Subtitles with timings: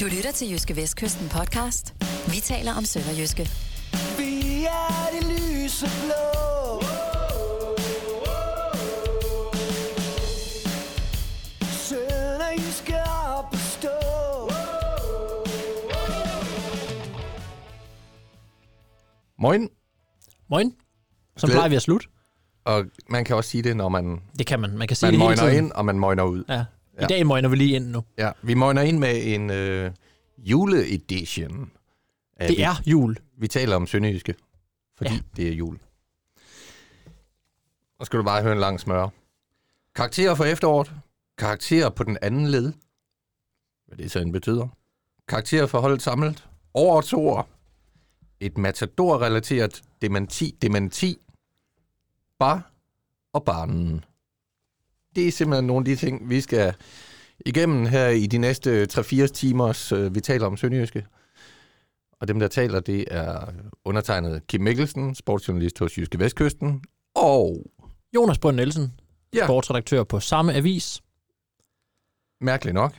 [0.00, 1.94] Du lytter til Jyske Vestkysten podcast.
[2.30, 3.48] Vi taler om Sønderjyske.
[4.18, 6.82] Vi er de lyse blå.
[11.62, 12.94] Sønderjyske
[13.38, 13.88] op stå.
[19.38, 19.68] Moin.
[20.50, 20.74] Moin.
[21.36, 22.06] Så Glæd- plejer vi at slutte.
[22.64, 24.78] Og man kan også sige det, når man, Det kan man.
[24.78, 25.64] Man kan sige man det hele møgner tiden.
[25.64, 26.44] ind, og man møgner ud.
[26.48, 26.64] Ja.
[26.92, 27.06] I Ja.
[27.06, 28.02] dag møgner vi lige ind nu.
[28.18, 29.92] Ja, vi møgner ind med en øh,
[30.38, 31.70] juleedition.
[32.40, 33.16] Det vi, er jul.
[33.38, 34.34] Vi taler om Sønderjyske,
[34.96, 35.20] fordi Ja.
[35.36, 35.78] det er jul.
[37.98, 39.08] Og skal du bare høre en lang smør.
[39.94, 40.92] Karakterer for efteråret.
[41.38, 42.72] Karakterer på den anden led.
[43.86, 44.68] Hvad det så end betyder.
[45.28, 46.48] Karakterer for holdet samlet.
[46.74, 47.48] Årets ord.
[48.40, 50.58] Et matador-relateret dementi.
[50.62, 51.16] Dementi.
[52.38, 52.72] Bar
[53.32, 54.04] og barnen.
[55.16, 56.74] Det er simpelthen nogle af de ting, vi skal
[57.46, 61.06] igennem her i de næste 3-4 timers, øh, vi taler om Sønderjyske.
[62.20, 63.52] Og dem, der taler, det er
[63.84, 67.66] undertegnet Kim Mikkelsen, sportsjournalist hos Jyske Vestkysten, og
[68.14, 68.92] Jonas Brønd Nielsen,
[69.34, 69.46] Ja.
[69.46, 71.02] sportsredaktør på samme avis.
[72.40, 72.94] mærkeligt nok,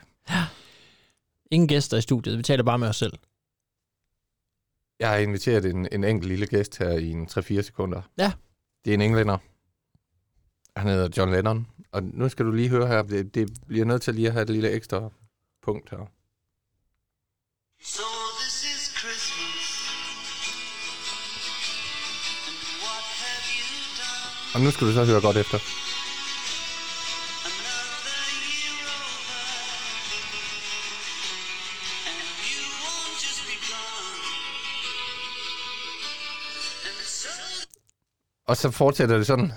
[1.52, 2.38] Ingen gæster i studiet.
[2.38, 3.14] Vi taler bare med os selv.
[5.00, 8.02] jeg har inviteret en, en enkelt lille gæst her i en 3-4 sekunder.
[8.17, 8.31] Ja.
[8.86, 9.38] Det er en englænder.
[10.80, 11.67] Han hedder John Lennon.
[11.94, 14.44] Og nu skal du lige høre her, det, det bliver nødt til lige at have
[14.44, 15.09] et lille ekstra
[15.63, 16.11] punkt her.
[17.83, 18.03] So
[18.39, 19.73] this is Christmas.
[24.55, 25.58] Og nu skal du så høre godt efter.
[38.47, 39.52] Og så fortsætter det sådan.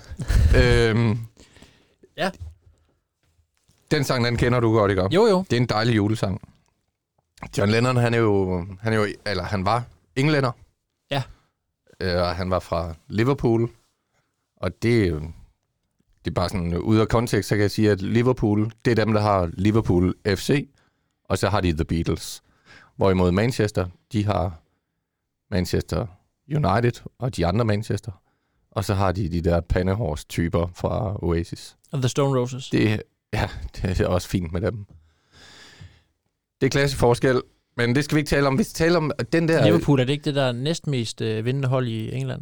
[0.61, 1.17] øhm,
[2.17, 2.31] Ja.
[3.91, 5.07] Den sang, den kender du godt, ikke?
[5.11, 5.45] Jo, jo.
[5.49, 6.41] Det er en dejlig julesang.
[7.57, 9.83] John Lennon, han er jo, han er jo eller han var
[10.15, 10.51] englænder.
[11.11, 11.23] Ja.
[11.99, 13.69] Øh, og han var fra Liverpool.
[14.57, 15.19] Og det er jo,
[16.25, 19.05] det er bare sådan, ude af kontekst, så kan jeg sige, at Liverpool, det er
[19.05, 20.67] dem, der har Liverpool FC,
[21.23, 22.43] og så har de The Beatles.
[22.95, 24.59] Hvorimod Manchester, de har
[25.51, 26.07] Manchester
[26.49, 28.11] United og de andre Manchester.
[28.77, 31.77] Og så har de de der pandehårs-typer fra Oasis.
[31.91, 32.69] Og The Stone Roses.
[32.69, 33.01] Det,
[33.33, 34.85] ja, det er også fint med dem.
[36.61, 37.41] Det er klasse forskel,
[37.77, 38.57] men det skal vi ikke tale om.
[38.57, 41.67] Vi skal tale om den der Liverpool, er det ikke det der næstmest øh, vindende
[41.67, 42.41] hold i England?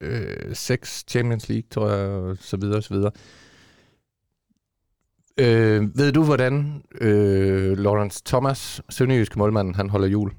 [0.00, 3.10] øh, seks Champions League, tror jeg, og så videre, og så videre.
[5.36, 10.32] Øh, ved du, hvordan øh, Lawrence Thomas, sønderjyske målmanden, han holder jul?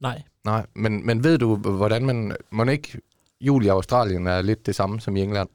[0.00, 0.22] Nej.
[0.44, 2.36] Nej, men, men ved du, hvordan man...
[2.50, 3.00] Må ikke
[3.40, 5.48] jul i Australien er lidt det samme som i England?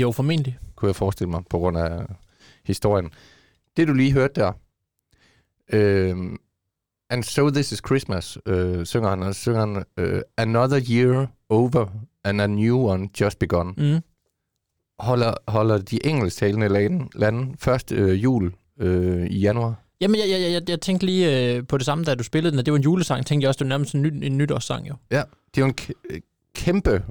[0.00, 0.58] Jo, formentlig.
[0.76, 2.06] kunne jeg forestille mig, på grund af
[2.64, 3.10] historien.
[3.76, 4.52] Det, du lige hørte der,
[5.72, 6.16] øh,
[7.10, 11.86] And So This Is Christmas, øh, synger han, og synger han, øh, Another Year Over,
[12.24, 13.74] and a New One Just Begun.
[13.76, 14.00] Mm.
[14.98, 19.74] Holder, holder de engelsktalende lande, lande først øh, jul øh, i januar?
[20.00, 22.58] Jamen, jeg, jeg, jeg, jeg tænkte lige øh, på det samme, da du spillede den,
[22.58, 23.26] at det var en julesang.
[23.26, 24.94] Tænkte jeg også, det var nærmest en, ny, en nytårssang, jo.
[25.10, 25.22] Ja,
[25.54, 25.74] det er jo en
[26.56, 27.04] kæmpe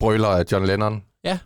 [0.00, 1.04] brøler af John Lennon.
[1.24, 1.38] Ja.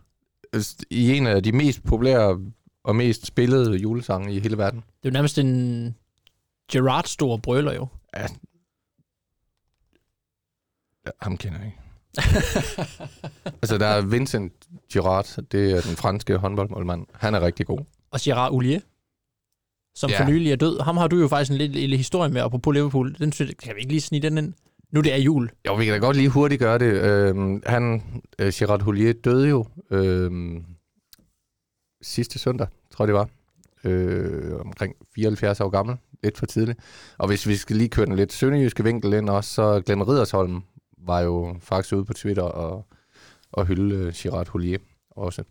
[0.90, 2.40] I en af de mest populære
[2.84, 4.80] og mest spillede julesange i hele verden.
[4.80, 5.96] Det er jo nærmest en
[6.72, 7.86] Gerard-stor brøler, jo.
[8.16, 8.26] Ja.
[11.06, 11.76] ja ham kender jeg ikke.
[13.62, 14.52] altså, der er Vincent
[14.92, 17.06] Girard, det er den franske håndboldmålmand.
[17.14, 17.78] Han er rigtig god.
[18.10, 18.80] og Gerard Oulier,
[19.94, 20.20] som Ja.
[20.20, 20.80] for nylig er død.
[20.80, 23.14] Ham har du jo faktisk en lille, lille historie med, apropos Liverpool.
[23.18, 24.54] Den synes, jeg- kan vi ikke lige snige den ind?
[24.92, 25.50] Nu det er jul.
[25.66, 26.92] Jo, vi kan da godt lige hurtigt gøre det.
[26.92, 28.02] Øhm, han,
[28.38, 30.64] øh, Gerard Houllier, døde jo øhm,
[32.02, 33.28] sidste søndag, tror jeg det var.
[33.84, 35.96] Øh, omkring 74 år gammel.
[36.22, 36.78] Lidt for tidligt.
[37.18, 40.62] Og hvis vi skal lige køre den lidt sønderjyske vinkel ind også, så Glenn Riddersholm
[40.98, 42.86] var jo faktisk ude på Twitter og,
[43.52, 44.78] og hylde øh, Gerard Houllier
[45.10, 45.42] også.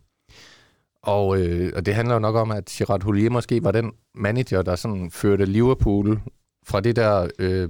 [1.03, 4.61] Og, øh, og det handler jo nok om, at Gerard Houllier måske var den manager,
[4.61, 6.19] der sådan førte Liverpool
[6.67, 7.69] fra det der øh,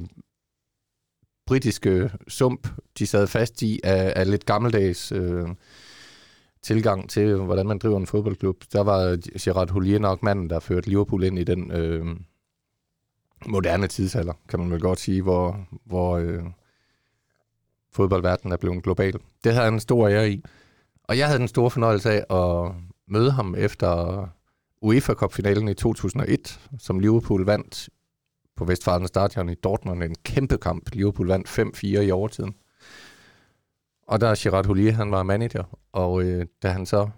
[1.50, 2.68] britiske sump,
[3.00, 5.48] de sad fast i af, af lidt gammeldags øh,
[6.62, 8.64] tilgang til, hvordan man driver en fodboldklub.
[8.74, 12.06] Der var Gerard Houllier nok manden, der førte Liverpool ind i den øh,
[13.46, 16.44] moderne tidsalder, kan man vel godt sige, hvor, hvor øh,
[17.92, 19.14] fodboldverdenen er blevet global.
[19.44, 20.44] Det havde han en stor ære i.
[21.04, 22.72] Og jeg havde den store fornøjelse af at
[23.08, 24.24] møde ham efter
[24.82, 27.90] UEFA Cup-finalen i 2001, som Liverpool vandt
[28.60, 30.04] på Vestfalen Stadion i Dortmund.
[30.04, 30.90] En kæmpe kamp.
[30.94, 32.56] Liverpool vandt 5-4 i overtiden.
[34.08, 35.64] Og der er Gerard Houllier, han var manager.
[35.92, 37.10] Og øh, da han så...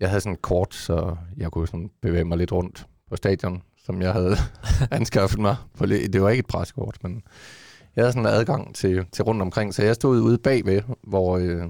[0.00, 3.62] Jeg havde sådan et kort, så jeg kunne sådan bevæge mig lidt rundt på stadion,
[3.84, 4.36] som jeg havde
[4.90, 5.56] anskaffet mig.
[5.78, 7.22] På, det var ikke et preskort, men
[7.96, 9.74] jeg havde sådan en adgang til, til rundt omkring.
[9.74, 11.66] Så jeg stod ude bagved, hvor, øh,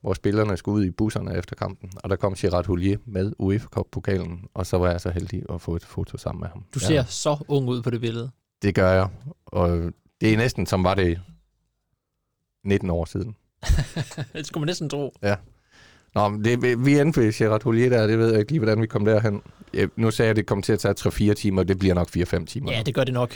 [0.00, 1.90] hvor spillerne skulle ud i busserne efter kampen.
[1.96, 5.60] Og der kom Gerard Houllier med UEFA Cup-pokalen, og så var jeg så heldig at
[5.60, 6.64] få et foto sammen med ham.
[6.74, 8.30] Du ser så ung ud på det billede.
[8.62, 9.08] Det gør jeg,
[9.46, 11.20] og det er næsten som var det
[12.64, 13.36] 19 år siden.
[14.34, 15.14] det skulle man næsten tro.
[16.14, 18.82] Nå, men det, vi endte ved Gerard Houllier der, det ved jeg ikke lige, hvordan
[18.82, 19.42] vi kom derhen.
[19.74, 22.08] Jeg, nu sagde jeg, at det kom til at tage 3-4 timer, det bliver nok
[22.16, 22.72] 4-5 timer.
[22.72, 23.34] Ja, det gør det nok.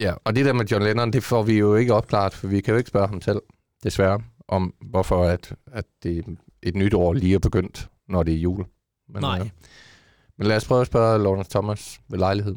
[0.00, 2.60] Ja, og det der med John Lennon, det får vi jo ikke opklaret, for vi
[2.60, 3.42] kan jo ikke spørge ham selv,
[3.82, 8.38] desværre, om hvorfor at, at det et nyt år lige er begyndt, når det er
[8.38, 8.64] jul.
[9.08, 9.40] Men, Nej.
[9.40, 9.50] Øh,
[10.38, 12.54] men lad os prøve at spørge Lawrence Thomas ved lejlighed.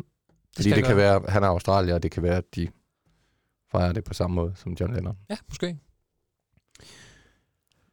[0.55, 1.21] Fordi skal det, jeg kan gøre.
[1.21, 2.67] være, han er australier, og det kan være, at de
[3.71, 5.17] fejrer det på samme måde som John Lennon.
[5.29, 5.77] Ja, måske.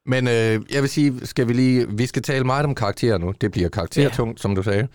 [0.06, 3.32] Men øh, jeg vil sige, skal vi lige, vi skal tale meget om karakterer nu.
[3.40, 4.42] Det bliver karaktertungt, ja.
[4.42, 4.88] som du sagde.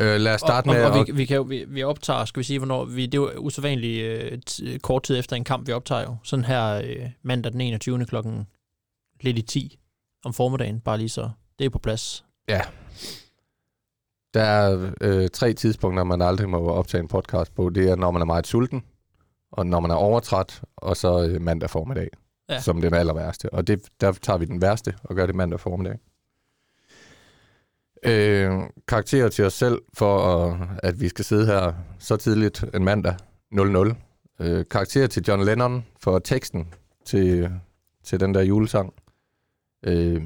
[0.00, 0.84] Øh, lad os starte og, med...
[0.84, 2.84] og, og vi, vi, kan jo, vi, vi optager, skal vi sige, hvornår...
[2.84, 6.16] Vi, det er jo usædvanligt øh, t- kort tid efter en kamp, vi optager jo.
[6.24, 8.04] Sådan her øh, mandag den 21.
[8.06, 8.46] klokken
[9.20, 9.78] lidt i 10
[10.24, 12.24] om formiddagen, bare lige så det er på plads.
[14.34, 17.70] Der er øh, tre tidspunkter, man aldrig må optage en podcast på.
[17.70, 18.82] Det er, når man er meget sulten,
[19.52, 22.08] og når man er overtræt, og så øh, mandag formiddag,
[22.48, 22.54] Ja.
[22.54, 22.60] ja.
[22.60, 23.54] som den aller værste.
[23.54, 25.98] Og det, der tager vi den værste og gør det mandag formiddag.
[28.06, 28.50] Øh,
[28.88, 33.14] karakterer til os selv, for at, at vi skal sidde her så tidligt en mandag
[33.50, 33.96] 00.
[34.40, 36.68] Øh, karakterer til John Lennon for teksten
[37.04, 37.50] til,
[38.04, 38.94] til den der julesang.
[39.86, 40.22] Øh,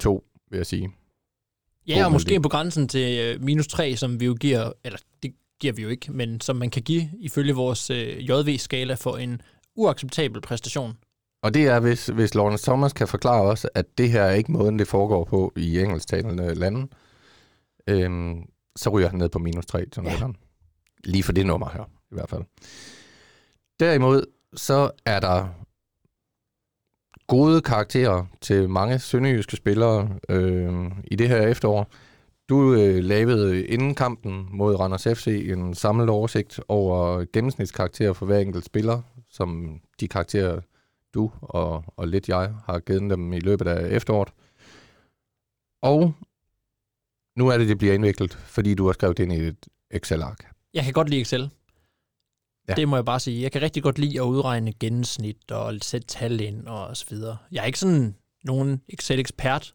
[0.00, 0.90] 02, vil jeg sige.
[1.86, 5.34] Ja, og måske på grænsen til øh, minus 3, som vi jo giver, eller det
[5.60, 9.42] giver vi jo ikke, men som man kan give ifølge vores øh, JV-skala for en
[9.76, 10.96] uacceptabel præstation.
[11.42, 14.52] Og det er, hvis, hvis Lawrence Thomas kan forklare os, at det her er ikke
[14.52, 16.88] måden, det foregår på i engelsktalende lande,
[17.86, 18.42] øhm,
[18.76, 20.12] så ryger han ned på minus 3, John Ja.
[20.20, 20.26] ja.
[21.04, 22.42] Lige for det nummer her, i hvert fald.
[23.80, 24.22] Derimod,
[24.54, 25.48] så er der
[27.26, 31.90] gode karakterer til mange sønderjyske spillere øh, i det her efterår.
[32.48, 38.38] Du øh, lavede inden kampen mod Randers FC en samlet oversigt over gennemsnitskarakterer for hver
[38.38, 40.60] enkelt spiller, som de karakterer,
[41.14, 44.28] du og, og lidt jeg har givet dem i løbet af efteråret.
[45.82, 46.14] Og
[47.36, 50.52] nu er det, det bliver indviklet, fordi du har skrevet det ind i et Excel-ark.
[50.74, 51.50] Jeg kan godt lide Excel.
[52.68, 52.74] Ja.
[52.74, 53.42] Det må jeg bare sige.
[53.42, 57.36] Jeg kan rigtig godt lide at udregne gennemsnit og sætte tal ind og så videre.
[57.52, 59.74] Jeg er ikke sådan nogen Excel-ekspert,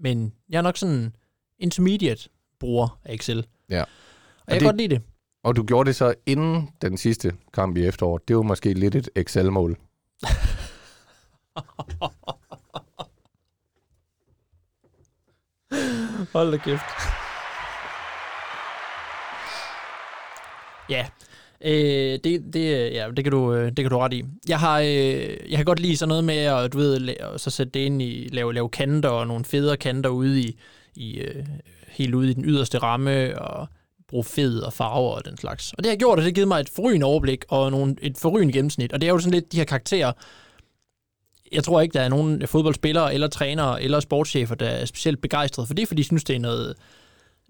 [0.00, 1.16] men jeg er nok sådan
[1.58, 2.28] intermediate
[2.60, 3.46] bruger af Excel.
[3.70, 3.82] Ja.
[3.82, 3.86] Og
[4.48, 5.02] jeg kan det- godt lide det.
[5.44, 8.28] Og du gjorde det så inden den sidste kamp i efteråret.
[8.28, 9.78] Det var måske lidt et Excel-mål.
[16.32, 16.82] Hold da kæft.
[20.90, 21.06] Ja,
[21.60, 24.24] øh, det, det, øh, ja, det, kan du, øh, det kan du ret i.
[24.48, 24.86] Jeg har, øh,
[25.50, 28.02] jeg kan godt lide sådan noget med at, du ved, la- så sætte det ind
[28.02, 30.58] i, lave, lave kanter og nogle federe kanter ude i,
[30.94, 31.46] i øh,
[31.88, 33.68] helt ude i den yderste ramme og
[34.08, 35.72] bruge fed og farver og den slags.
[35.72, 37.96] Og det har jeg gjort, og det har givet mig et forrygende overblik og nogle,
[38.02, 38.92] et forrygende gennemsnit.
[38.92, 40.12] Og det er jo sådan lidt de her karakterer,
[41.52, 45.66] jeg tror ikke, der er nogen fodboldspillere eller trænere eller sportschefer, der er specielt begejstrede
[45.66, 46.76] for det, fordi de synes, det er noget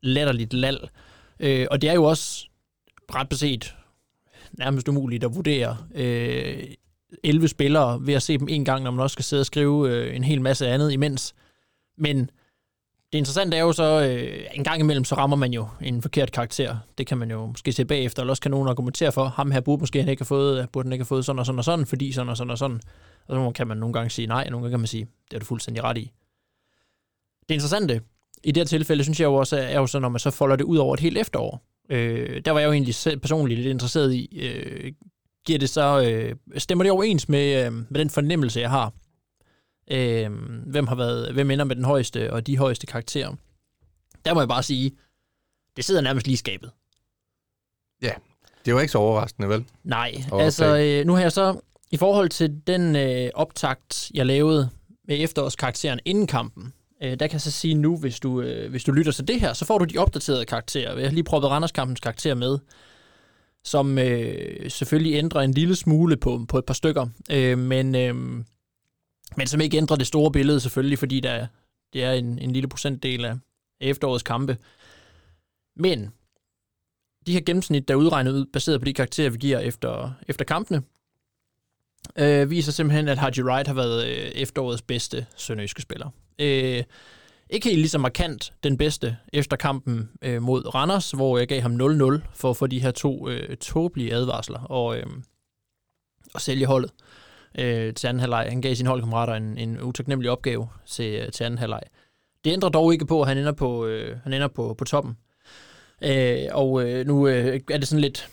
[0.03, 0.79] latterligt lal.
[1.41, 2.49] Øh, og det er jo også
[3.15, 3.75] ret beset
[4.53, 6.63] nærmest umuligt at vurdere øh,
[7.25, 9.91] 11 spillere ved at se dem en gang, når man også skal sidde og skrive
[9.91, 11.35] øh, en hel masse andet imens.
[11.99, 12.31] Men
[13.13, 16.33] det interessante er jo så, øh, en gang imellem, så rammer man jo en forkert
[16.33, 16.77] karakter.
[16.99, 19.61] Det kan man jo måske se bagefter, eller også kan nogen argumentere for, ham her
[19.61, 21.65] burde måske han ikke have fået, burde han ikke have fået sådan og sådan og
[21.65, 22.77] sådan, fordi sådan og sådan og sådan.
[22.77, 22.81] Og
[23.29, 25.41] så kan man nogle gange sige nej, og nogle gange kan man sige, det er
[25.41, 26.13] du fuldstændig ret i.
[27.49, 28.03] Det interessante
[28.45, 30.57] i det her tilfælde, synes jeg jo også, er jo så, når man så folder
[30.57, 31.63] det ud over et helt efterår.
[31.91, 34.93] Øh, der var jeg jo egentlig personligt lidt interesseret i, øh,
[35.47, 38.93] giver det så, øh, stemmer det overens med, øh, med den fornemmelse, jeg har?
[39.91, 40.31] Øh,
[40.67, 43.35] hvem har været, hvem ender med den højeste og de højeste karakterer?
[44.25, 44.97] Der må jeg bare sige,
[45.77, 46.71] det sidder nærmest lige skabet.
[48.67, 49.65] Det var ikke så overraskende, vel?
[49.85, 50.31] Nej, okay.
[50.31, 50.45] Okay.
[50.45, 54.71] altså øh, nu har jeg så, i forhold til den øh, optakt, jeg lavede
[55.09, 58.85] med efterårskarakteren inden kampen, øh, der kan jeg så sige nu, hvis du, øh, hvis
[58.85, 60.97] du lytter til det her, så får du de opdaterede karakterer.
[60.99, 62.59] Jeg har lige proppet Randerskampens karakter med,
[63.65, 68.15] som øh, selvfølgelig ændrer en lille smule på, på et par stykker, øh, men, øh,
[69.37, 71.47] men som ikke ændrer det store billede selvfølgelig, fordi der,
[71.93, 73.35] det er en, en lille procentdel af
[73.81, 74.57] efterårets kampe.
[75.77, 76.11] Men
[77.27, 80.45] de her gennemsnit, der er udregnet ud, baseret på de karakterer, vi giver efter, efter
[80.45, 80.83] kampene,
[82.19, 86.11] øh, viser simpelthen, at Haji Wright har været øh, efterårets bedste sønderjyske spiller.
[86.39, 86.83] Øh,
[87.51, 91.61] ikke helt lige så markant den bedste efter kampen øh, mod Randers, hvor jeg gav
[91.61, 95.07] ham 0-0 for at få de her to øh, tåbelige advarsler og, øh,
[96.35, 96.91] og sælge holdet
[97.59, 98.47] øh, til anden halvleg.
[98.49, 101.83] Han gav sine holdkammerater en, en utaknemmelig opgave til, øh, til anden halvleg.
[102.45, 105.17] Det ændrer dog ikke på, at han ender på, øh, han ender på, på toppen.
[106.03, 108.29] Øh, og øh, nu øh, er det sådan lidt,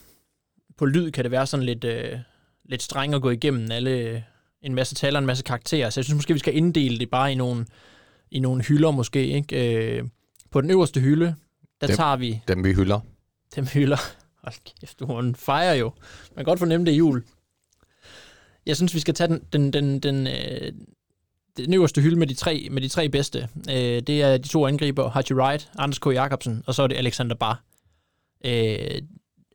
[0.76, 2.18] på lyd kan det være sådan lidt, øh,
[2.64, 4.24] lidt streng at gå igennem alle,
[4.62, 5.90] en masse tal og en masse karakterer.
[5.90, 7.66] Så jeg synes måske, vi skal inddele det bare i nogle,
[8.30, 9.26] i nogle hylder måske.
[9.26, 9.76] Ikke?
[9.96, 10.04] Øh,
[10.50, 11.34] på den øverste hylde,
[11.80, 13.00] der Dem- tager vi Dem vi hylder.
[13.56, 13.96] dem hylder.
[14.42, 15.92] Hold kæft, du hun fejrer jo.
[16.30, 17.24] Man kan godt fornemme det i jul.
[18.66, 20.72] Jeg synes, vi skal tage den, den, den, den, øh,
[21.56, 23.48] den øverste hylde med de tre, med de tre bedste.
[23.70, 26.06] Øh, det er de to angriber, Haji Wright, Anders K.
[26.06, 27.64] Jacobsen, og så er det Alexander Bar.
[28.44, 29.02] Øh,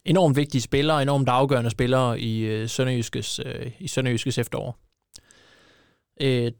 [0.09, 4.77] enormt vigtige spillere, enormt afgørende spillere i øh, Sønderjyskes, øh, i Sønderjyskes efterår.
[6.21, 6.51] Øh,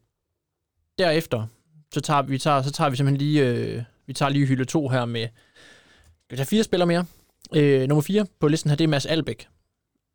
[0.98, 1.48] derefter,
[1.94, 4.88] så tager vi, tager, så tager vi simpelthen lige, øh, vi tager lige hylde to
[4.88, 5.28] her med,
[6.24, 7.06] skal vi tage fire spillere mere?
[7.56, 9.48] Øh, nummer 4 på listen her, det er Mads Albæk.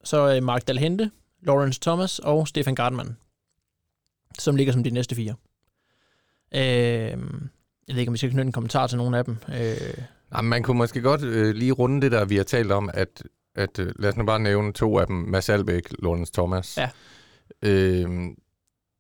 [0.05, 1.11] Så øh, Mark Dalhente,
[1.43, 3.17] Lawrence Thomas og Stefan Gartmann,
[4.39, 5.35] som ligger som de næste fire.
[6.55, 6.61] Øh,
[7.89, 9.37] jeg ved ikke, om vi skal knytte en kommentar til nogen af dem.
[9.49, 10.05] Øh,
[10.37, 13.23] Jamen, man kunne måske godt øh, lige runde det der, vi har talt om, at,
[13.55, 16.77] at øh, lad os nu bare nævne to af dem, Mads Albeck, Lawrence Thomas.
[16.79, 16.91] Ja.
[17.63, 18.29] Øh,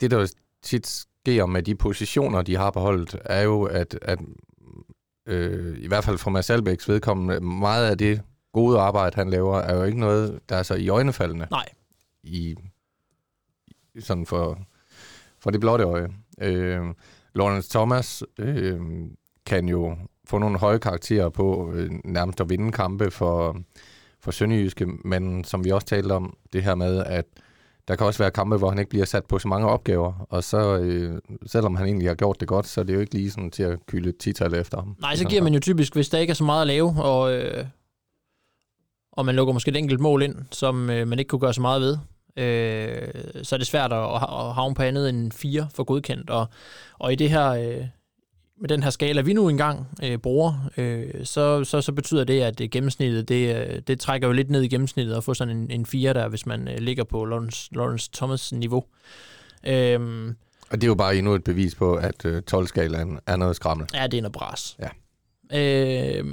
[0.00, 4.18] det, der tit sker med de positioner, de har på holdet, er jo, at, at
[5.26, 8.22] øh, i hvert fald fra Mads Albæks vedkommende, meget af det
[8.52, 11.46] gode arbejde, han laver, er jo ikke noget, der er så i øjnefaldende.
[11.50, 11.68] Nej.
[12.22, 12.56] I,
[13.94, 14.58] i- sådan for,
[15.40, 16.08] for det blotte øje.
[16.40, 16.80] Øh,
[17.34, 18.80] Lawrence Thomas øh,
[19.46, 23.56] kan jo få nogle høje karakterer på øh, nærmest at vinde kampe for,
[24.20, 27.24] for Sønderjyske, men som vi også talte om, det her med, at
[27.88, 30.44] der kan også være kampe, hvor han ikke bliver sat på så mange opgaver, og
[30.44, 33.30] så, øh, selvom han egentlig har gjort det godt, så er det jo ikke lige
[33.30, 34.96] sådan til at kylde tital efter ham.
[35.00, 37.34] nej, så giver man jo typisk, hvis der ikke er så meget at lave, og,
[37.34, 37.66] øh,
[39.12, 41.60] og man lukker måske et enkelt mål ind, som øh, man ikke kunne gøre så
[41.60, 41.98] meget ved,
[42.36, 43.08] øh,
[43.42, 46.30] så er det svært at, at havne på andet end fire for godkendt.
[46.30, 46.46] Og,
[46.98, 47.86] og i det her, øh,
[48.60, 52.40] med den her skala, vi nu engang øh, bruger, øh, så, så, så betyder det,
[52.40, 55.56] at det gennemsnittet, det, øh, det trækker jo lidt ned i gennemsnittet at få sådan
[55.56, 58.84] en, en fire der, hvis man øh, ligger på Lawrence, Lawrence Thomas niveau.
[59.66, 60.28] Øh,
[60.70, 63.98] Og det er jo bare endnu et bevis på, at øh, 12-skalaen er noget skræmmende.
[64.00, 64.76] ja, det er noget bras.
[64.80, 64.88] Ja.
[66.18, 66.24] Øh,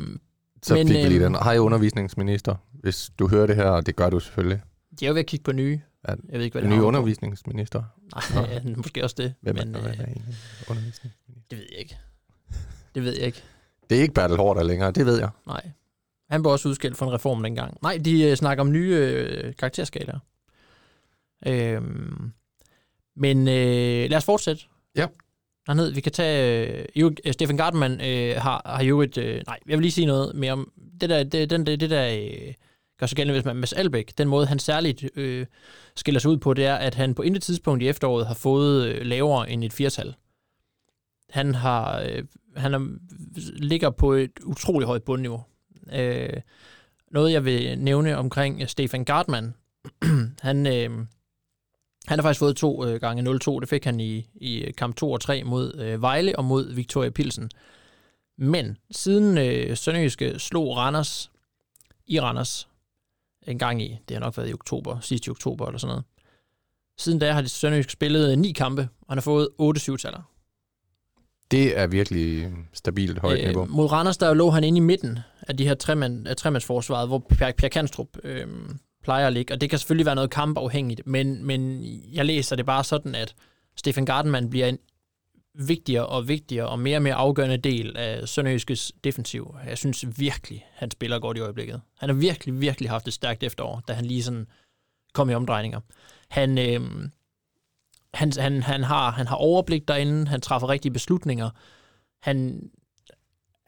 [0.63, 1.43] Så Men, fik vi lige øhm, den.
[1.43, 4.61] Hej undervisningsminister, hvis du hører det her, og det gør du selvfølgelig.
[4.99, 5.81] de er jo ved at kigge på nye.
[6.07, 7.83] Ja, Jeg ved ikke, hvad det nye undervisningsminister.
[8.35, 9.33] Nej, ja, måske også det.
[9.41, 10.13] Hvem men er, øh, hvad er
[10.69, 11.41] undervisningsminister?
[11.49, 11.97] det ved jeg ikke.
[12.95, 13.43] Det ved jeg ikke.
[13.89, 15.29] Det er ikke Bertel Hårder længere, det ved jeg.
[15.47, 15.69] Nej.
[16.29, 17.77] Han blev også udskilt for en reform dengang.
[17.81, 20.19] Nej, de øh, snakker om nye øh, karakterskalaer.
[21.47, 22.31] Øhm,
[23.15, 24.63] men øh, lad os fortsætte.
[24.95, 25.07] Ja.
[25.67, 26.85] Derned, vi kan tage...
[26.95, 29.17] Øh, øh, Stefan Gartmann øh, har, har jo et...
[29.17, 30.71] Øh, nej, jeg vil lige sige noget mere om...
[31.01, 32.53] Det der, det, den, det, det der øh,
[32.99, 35.45] gør sig gældende, hvis man Mads Albæk, den måde, han særligt øh,
[35.95, 38.87] skiller sig ud på, det er, at han på intet tidspunkt i efteråret har fået
[38.87, 40.15] øh, lavere end et firtal.
[41.29, 41.99] Han har...
[41.99, 42.23] Øh,
[42.55, 42.97] han er,
[43.57, 45.43] ligger på et utroligt højt bundniveau.
[45.93, 46.41] Øh,
[47.11, 49.53] noget, jeg vil nævne omkring øh, Stefan Gartmann.
[50.41, 50.89] han, øh,
[52.07, 53.59] han har faktisk fået to øh, gange 0-2.
[53.59, 56.73] Det fik han i, i øh, kamp 2 og 3 mod øh, Vejle og mod
[56.73, 57.49] Victoria Pilsen.
[58.37, 61.31] Men siden øh, Sønderjyske slog Randers
[62.07, 62.67] i Randers
[63.47, 66.03] en gang i, det har nok været i oktober, sidst i oktober eller sådan noget.
[66.97, 70.30] Siden da har de spillet øh, ni kampe, og han har fået 8 syvtaller.
[71.51, 73.65] Det er virkelig stabilt højt øh, niveau.
[73.65, 77.19] mod Randers, der lå han inde i midten af de her tremand, af tremandsforsvaret, hvor
[77.29, 78.47] Per, per Kanstrup øh,
[79.03, 79.53] plejer at ligge.
[79.53, 83.35] Og det kan selvfølgelig være noget kampafhængigt, men, men jeg læser det bare sådan, at
[83.75, 84.77] Stefan Gardenman bliver en
[85.67, 89.55] vigtigere og vigtigere og mere og mere afgørende del af Sønderjyskes defensiv.
[89.67, 91.81] Jeg synes virkelig, han spiller godt i øjeblikket.
[91.99, 94.47] Han har virkelig, virkelig haft et stærkt efterår, da han lige sådan
[95.13, 95.79] kom i omdrejninger.
[96.29, 96.81] Han, øh,
[98.13, 101.49] han, han, han, har, han har overblik derinde, han træffer rigtige beslutninger.
[102.21, 102.69] Han,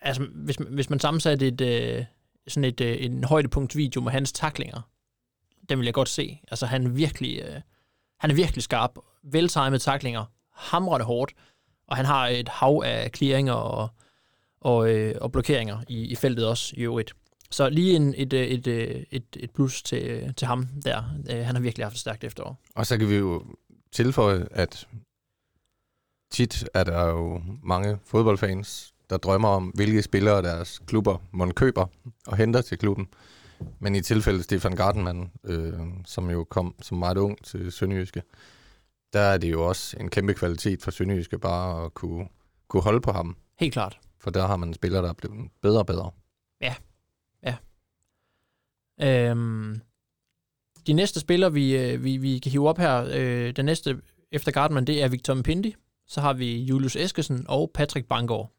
[0.02, 2.06] altså, hvis, hvis man sammensatte et, øh,
[2.48, 4.82] sådan et, øh, en højdepunktsvideo med hans taklinger,
[5.70, 6.40] den vil jeg godt se.
[6.52, 7.62] Altså, han er virkelig, øh,
[8.20, 8.92] han er virkelig skarp.
[9.24, 11.34] Veltimet taklinger, hamrende hårdt,
[11.88, 13.90] og han har et hav af clearinger og,
[14.62, 17.14] og, øh, og blokeringer i, i feltet også i øvrigt.
[17.52, 21.02] Så lige en, et, øh, et, øh, et, et, plus til, øh, til ham der.
[21.44, 22.60] Han har virkelig haft et stærkt efterår.
[22.76, 23.46] Og så kan vi jo
[23.94, 24.88] tilføje, at
[26.32, 31.86] tit er der jo mange fodboldfans, der drømmer om, hvilke spillere deres klubber må køber
[32.28, 33.08] og henter til klubben.
[33.80, 35.74] Men i tilfælde Stefan Gartenmann, øh,
[36.06, 38.24] som jo kom som meget ung til Sønderjyske,
[39.14, 42.28] der er det jo også en kæmpe kvalitet for Sønderjyske bare at kunne,
[42.68, 43.38] kunne holde på ham.
[43.60, 44.00] Helt klart.
[44.20, 46.12] For der har man en spiller, der er blevet bedre og bedre.
[49.02, 49.82] Øhm,
[50.88, 53.98] de næste spillere, vi, øh, vi, vi kan hive op her, øh, den næste
[54.32, 55.76] efter Gardman, det er Victor Mpindi.
[56.08, 58.52] Så har vi Julius Eskesen og Patrick Bangor.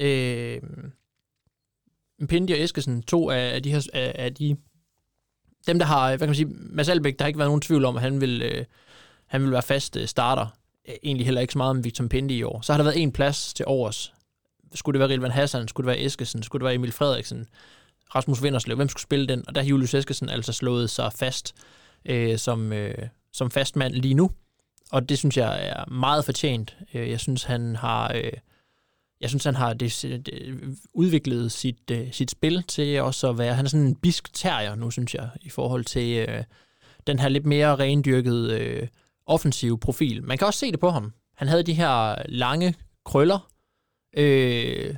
[0.00, 0.60] Øh,
[2.18, 4.56] Mpindi og Eskesen, to af, af de her, af, af de,
[5.66, 7.84] dem der har, hvad kan man sige, Mads Albeck, der har ikke været nogen tvivl
[7.84, 8.64] om, at han vil, øh,
[9.26, 10.46] han vil være fast øh, starter.
[10.88, 12.60] Øh, egentlig heller ikke så meget om Victor Mpindi i år.
[12.60, 14.12] Så har der været en plads til overs.
[14.74, 15.68] Skulle det være Rilvan Hassan?
[15.68, 16.42] Skulle det være Eskesen?
[16.42, 17.46] Skulle det være Emil Frederiksen?
[18.14, 19.44] Rasmus Vinderslev, hvem skulle spille den?
[19.48, 21.54] Og der har Julius Eskesen altså slået sig fast
[22.04, 22.94] øh, som, øh,
[23.32, 24.30] som fastmand lige nu.
[24.92, 26.76] Og det synes jeg er meget fortjent.
[26.94, 28.12] Øh, jeg synes, han har...
[28.14, 28.32] Øh,
[29.20, 30.60] jeg synes, han har det, det,
[30.92, 33.54] udviklet sit, øh, sit spil til også at være...
[33.54, 36.44] Han er sådan en bisk terrier nu, synes jeg, i forhold til øh,
[37.06, 38.88] den her lidt mere rendyrkede øh,
[39.26, 40.24] offensive profil.
[40.24, 41.12] Man kan også se det på ham.
[41.36, 42.74] Han havde de her lange
[43.04, 43.50] krøller,
[44.16, 44.94] øh,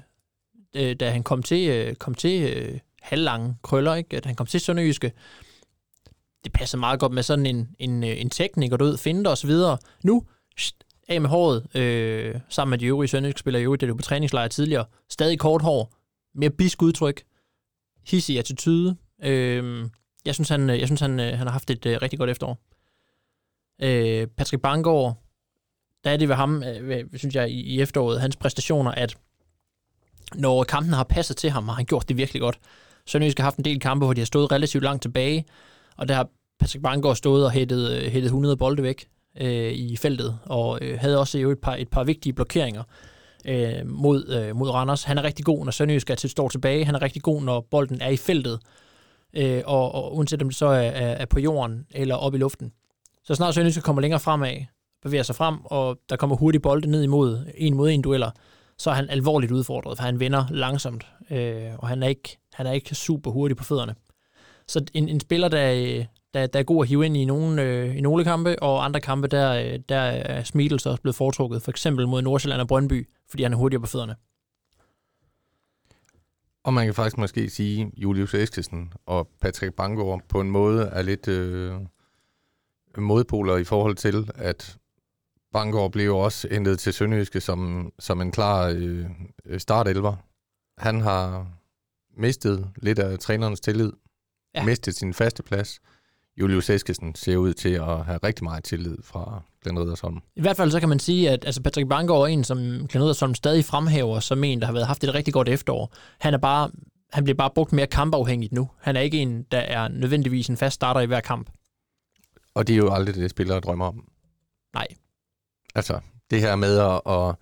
[0.76, 4.16] øh, da han kom til, øh, kom til øh, halvlange krøller, ikke?
[4.16, 5.12] At han kom til Sønderjyske.
[6.44, 9.30] Det passer meget godt med sådan en, en, øh, en teknik, og du ved, finde
[9.30, 9.78] og så videre.
[10.04, 10.22] Nu,
[10.56, 10.76] sht,
[11.08, 14.02] af med håret, øh, sammen med de øvrige Sønderjyske spillere i øvrigt, det er på
[14.02, 14.84] træningslejr tidligere.
[15.10, 15.94] Stadig kort hår,
[16.34, 17.22] mere bisk udtryk,
[18.06, 18.96] hissig attitude.
[19.22, 19.88] Øh,
[20.24, 22.30] jeg synes, han, øh, jeg synes han, øh, han har haft et øh, rigtig godt
[22.30, 22.58] efterår.
[23.82, 25.18] Øh, Patrick Bangor,
[26.04, 29.16] der er det ved ham, øh, synes jeg, i, i efteråret, hans præstationer, at
[30.34, 32.58] når kampen har passet til ham, har han gjort det virkelig godt.
[33.06, 35.44] Sønderjysk har haft en del kampe, hvor de har stået relativt langt tilbage,
[35.96, 36.28] og der har
[36.60, 39.08] Patrick Bangor stået og hættet, øh, hættet 100 bolde væk
[39.40, 42.82] øh, i feltet, og øh, havde også jo et par, et par vigtige blokeringer
[43.44, 45.04] øh, mod, øh, mod Randers.
[45.04, 46.84] Han er rigtig god, når Sønderjysk er til står tilbage.
[46.84, 48.60] Han er rigtig god, når bolden er i feltet,
[49.34, 52.38] øh, og, og uanset om det så er, er, er på jorden eller op i
[52.38, 52.72] luften.
[53.24, 54.56] Så snart Sønderjysk kommer længere fremad,
[55.02, 58.30] bevæger sig frem, og der kommer hurtigt bolde ned imod en mod en dueller,
[58.78, 62.66] så er han alvorligt udfordret, for han vender langsomt, øh, og han er, ikke, han
[62.66, 63.94] er ikke super hurtig på fødderne.
[64.66, 67.96] Så en, en spiller, der, der, der er god at hive ind i nogle, øh,
[67.96, 71.70] i nogle kampe, og andre kampe, der, øh, der er Smidels også blevet foretrukket, for
[71.70, 74.16] eksempel mod Nordsjælland og Brøndby, fordi han er hurtigere på fødderne.
[76.64, 81.02] Og man kan faktisk måske sige, Julius Eskesen og Patrick Bangor på en måde er
[81.02, 81.72] lidt øh,
[82.98, 84.76] modpoler i forhold til, at
[85.52, 89.06] Bangor blev også hentet til Sønderjyske som, som en klar øh,
[89.58, 90.16] startelver.
[90.78, 91.46] Han har
[92.16, 93.92] mistet lidt af trænerens tillid,
[94.54, 94.64] Ja.
[94.64, 95.80] mistet sin faste plads.
[96.36, 100.18] Julius Eskesen ser ud til at have rigtig meget tillid fra Glenn Riddersholm.
[100.36, 103.02] I hvert fald så kan man sige, at altså Patrick Bangor er en, som Glenn
[103.02, 105.92] Riddersholm stadig fremhæver som en, der har været, haft et rigtig godt efterår.
[106.18, 106.70] Han er bare
[107.12, 108.70] han bliver bare brugt mere kampafhængigt nu.
[108.80, 111.50] Han er ikke en, der er nødvendigvis en fast starter i hver kamp.
[112.54, 114.08] Og det er jo aldrig det, spillere drømmer om.
[114.74, 114.86] Nej.
[115.74, 117.34] Altså, det her med at, at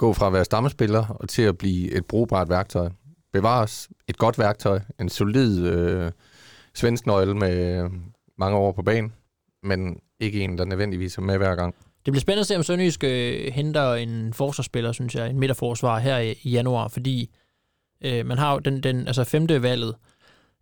[0.00, 2.88] gå fra at være stammespiller og til at blive et brugbart værktøj.
[3.32, 6.10] Bevares et godt værktøj, en solid øh,
[6.74, 7.90] svensk nøgle med øh,
[8.38, 9.12] mange år på banen,
[9.62, 11.74] men ikke en, der nødvendigvis er med hver gang.
[12.04, 15.98] Det bliver spændende at se, om Sønderjysk øh, henter en forsvarsspiller, synes jeg, en midterforsvar
[15.98, 17.30] her i, i januar, fordi
[18.04, 19.94] øh, man har jo den, den altså femte valget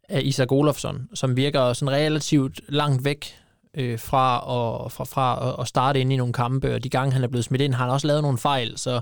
[0.09, 3.35] af Isak Olofsson, som virker sådan relativt langt væk
[3.75, 7.13] øh, fra, at, fra, fra at- at starte ind i nogle kampe, og de gange,
[7.13, 9.01] han er blevet smidt ind, har han også lavet nogle fejl, så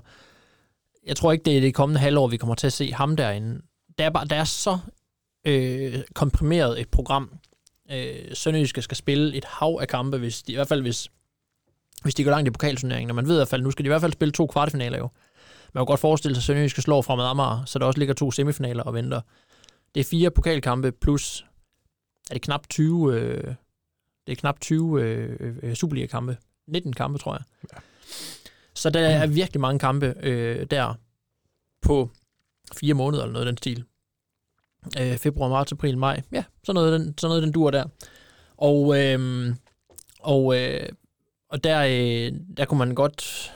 [1.06, 3.62] jeg tror ikke, det er det kommende halvår, vi kommer til at se ham derinde.
[3.98, 4.78] Der er, bare, der er så
[5.46, 7.30] øh, komprimeret et program.
[7.90, 11.10] Øh, Sønderjyske skal spille et hav af kampe, hvis de, i hvert fald hvis,
[12.02, 13.86] hvis de går langt i pokalturneringen, og man ved i hvert fald, nu skal de
[13.86, 15.08] i hvert fald spille to kvartfinaler jo.
[15.72, 18.30] Man kan godt forestille sig, at Sønderjyske slår fremad Amager, så der også ligger to
[18.30, 19.20] semifinaler og venter.
[19.94, 21.46] Det er fire pokalkampe plus,
[22.30, 23.54] er det knap 20, øh,
[24.26, 26.36] det er knap 20 øh, øh, øh, Superliga-kampe.
[26.68, 27.42] 19 kampe, tror jeg.
[27.72, 27.78] Ja.
[28.76, 30.94] Så der er virkelig mange kampe øh, der
[31.82, 32.10] på
[32.76, 33.84] fire måneder eller noget af den stil.
[35.00, 36.22] Øh, februar, marts, april, maj.
[36.32, 37.84] Ja, sådan noget, den, sådan noget den dur der.
[38.56, 39.54] Og, øh,
[40.20, 40.88] og, øh,
[41.48, 43.52] og der, øh, der kunne man godt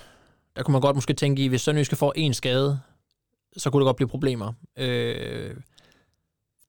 [0.57, 2.81] der kunne man godt måske tænke i, hvis Sønderjyske får en skade,
[3.57, 4.53] så kunne det godt blive problemer.
[4.77, 5.57] Øh,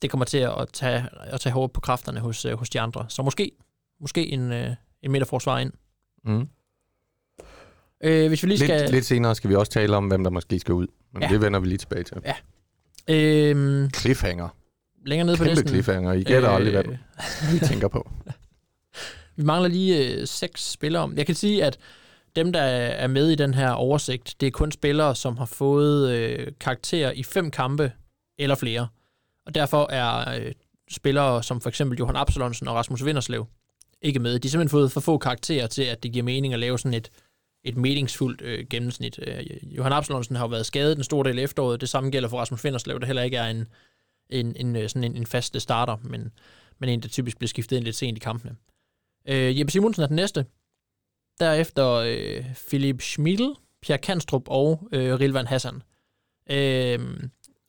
[0.02, 3.06] det kommer til at tage, at tage hårdt på kræfterne hos, øh, hos de andre.
[3.10, 3.52] Så måske,
[4.00, 5.74] måske en, øh, en midterforsvar ind.
[6.24, 6.50] Mm.
[8.04, 8.80] Øh, hvis vi lige skal...
[8.82, 10.88] Lidt, lidt senere skal vi også tale om, hvem der måske skal ud.
[11.14, 11.28] Men Ja.
[11.30, 12.18] det vender vi lige tilbage til.
[12.26, 12.36] Ja.
[13.16, 14.50] Øh, Cliffhanger.
[15.06, 15.68] længere nede på Kæmpe listen.
[15.70, 16.14] cliffhanger.
[16.14, 16.56] I gætter øh...
[16.56, 16.84] aldrig, hvad
[17.54, 18.10] vi tænker på.
[19.36, 21.12] Vi mangler lige øh, seks spillere.
[21.16, 21.78] Jeg kan sige, at
[22.36, 26.12] dem, der er med i den her oversigt, det er kun spillere, som har fået
[26.12, 27.92] øh, karakterer i fem kampe
[28.40, 28.88] eller flere.
[29.46, 30.52] Og derfor er øh,
[30.92, 33.46] spillere som for eksempel Johan Absalonsen og Rasmus Vinderslev
[34.02, 34.40] ikke med.
[34.40, 36.94] De har simpelthen fået for få karakterer til, at det giver mening at lave sådan
[36.94, 37.10] et,
[37.64, 39.20] et meningsfuldt øh, gennemsnit.
[39.28, 41.82] Øh, Johan Absalonsen har jo været skadet en stor del af efteråret.
[41.82, 43.68] Det samme gælder for Rasmus Finderslev, der heller ikke er en,
[44.30, 46.32] en, en, øh, sådan en, en fast starter, men,
[46.80, 48.56] men en, der typisk bliver skiftet ind lidt sent i kampene.
[49.28, 50.46] Øh, Jeppe Simonsen er den næste.
[51.40, 53.48] Derefter øh, Philip Schmidl,
[53.82, 55.82] Pierre Kanstrup og øh, Rilvan Hassan.
[56.50, 57.00] Øh,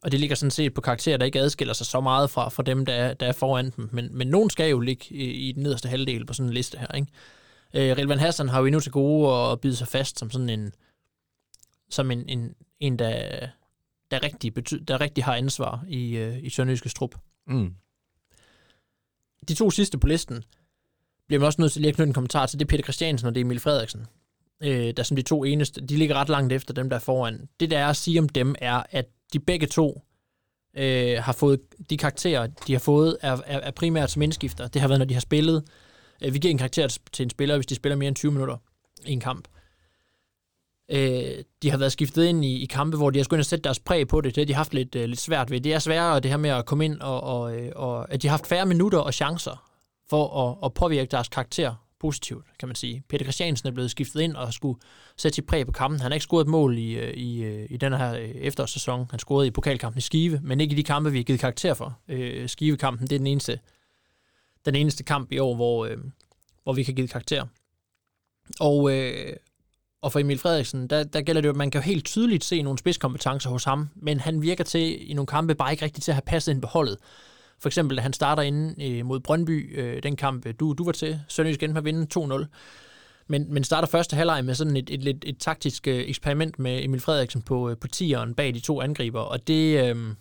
[0.03, 2.63] og det ligger sådan set på karakterer, der ikke adskiller sig så meget fra, fra
[2.63, 3.89] dem, der er, der er foran dem.
[3.93, 6.79] Men, men nogen skal jo ligge i, i den nederste halvdel på sådan en liste
[6.79, 6.95] her.
[6.95, 7.07] Ikke?
[7.75, 10.73] Øh, Rilvan Hassan har jo endnu til gode at bide sig fast som sådan en,
[11.91, 13.49] som en, en, en der,
[14.11, 17.15] der, rigtig bety, der rigtig har ansvar i, øh, i Sønderjyske Strup.
[17.47, 17.75] Mm.
[19.49, 20.45] De to sidste på listen
[21.27, 22.59] bliver man også nødt til lige at knytte en kommentar til.
[22.59, 24.07] Det er Peter Christiansen og det er Emil Frederiksen.
[24.63, 27.49] Øh, der som de to eneste, de ligger ret langt efter dem, der er foran.
[27.61, 30.03] Det, der er at sige om dem, er, at de begge to
[30.77, 34.69] øh, har fået de karakterer, de har fået, er, er, er primært som indskifter.
[34.69, 35.65] Det har været, når de har spillet.
[36.25, 38.57] Øh, vi giver en karakter til en spiller, hvis de spiller mere end 20 minutter
[39.07, 39.49] i en kamp.
[40.91, 43.47] Øh, de har været skiftet ind i, i kampe, hvor de har skulle ind og
[43.47, 44.35] sætte deres præg på det.
[44.35, 45.61] Det har de haft lidt, øh, lidt svært ved.
[45.61, 48.29] Det er sværere, det her med at komme ind, og, og, øh, og at de
[48.29, 49.69] har haft færre minutter og chancer
[50.11, 53.03] for at, at påvirke deres karakter positivt, kan man sige.
[53.09, 54.81] Peter Christiansen er blevet skiftet ind og skulle
[55.17, 56.01] sætte sit præg på kampen.
[56.01, 59.07] Han har ikke scoret et mål i, øh, i, i den her efterårssæson.
[59.11, 61.75] Han scorede i pokalkampen i Skive, men ikke i de kampe, vi har givet karakter
[61.75, 61.99] for.
[62.09, 63.59] Øh, Skive-kampen, det er den eneste,
[64.65, 65.99] den eneste kamp i år, hvor, øh,
[66.63, 67.47] hvor vi kan give karakter.
[68.61, 69.37] Og, øh,
[70.03, 72.45] og for Emil Frederiksen, der, der gælder det jo, at man kan jo helt tydeligt
[72.45, 76.03] se nogle spidskompetencer hos ham, men han virker til i nogle kampe bare ikke rigtig
[76.03, 76.97] til at have passet ind på holdet.
[77.59, 80.85] For eksempel, da han starter inde øh, mod Brøndby, øh, den kamp, øh, du, du
[80.85, 82.47] var til, Sønderjysk endte med at vinde 2-0.
[83.27, 86.85] Men, men starter første halvleg med sådan et, et, et, et taktisk øh, eksperiment med
[86.85, 90.15] Emil Frederiksen på, øh, på tieren bag de to angriber, og det, øh,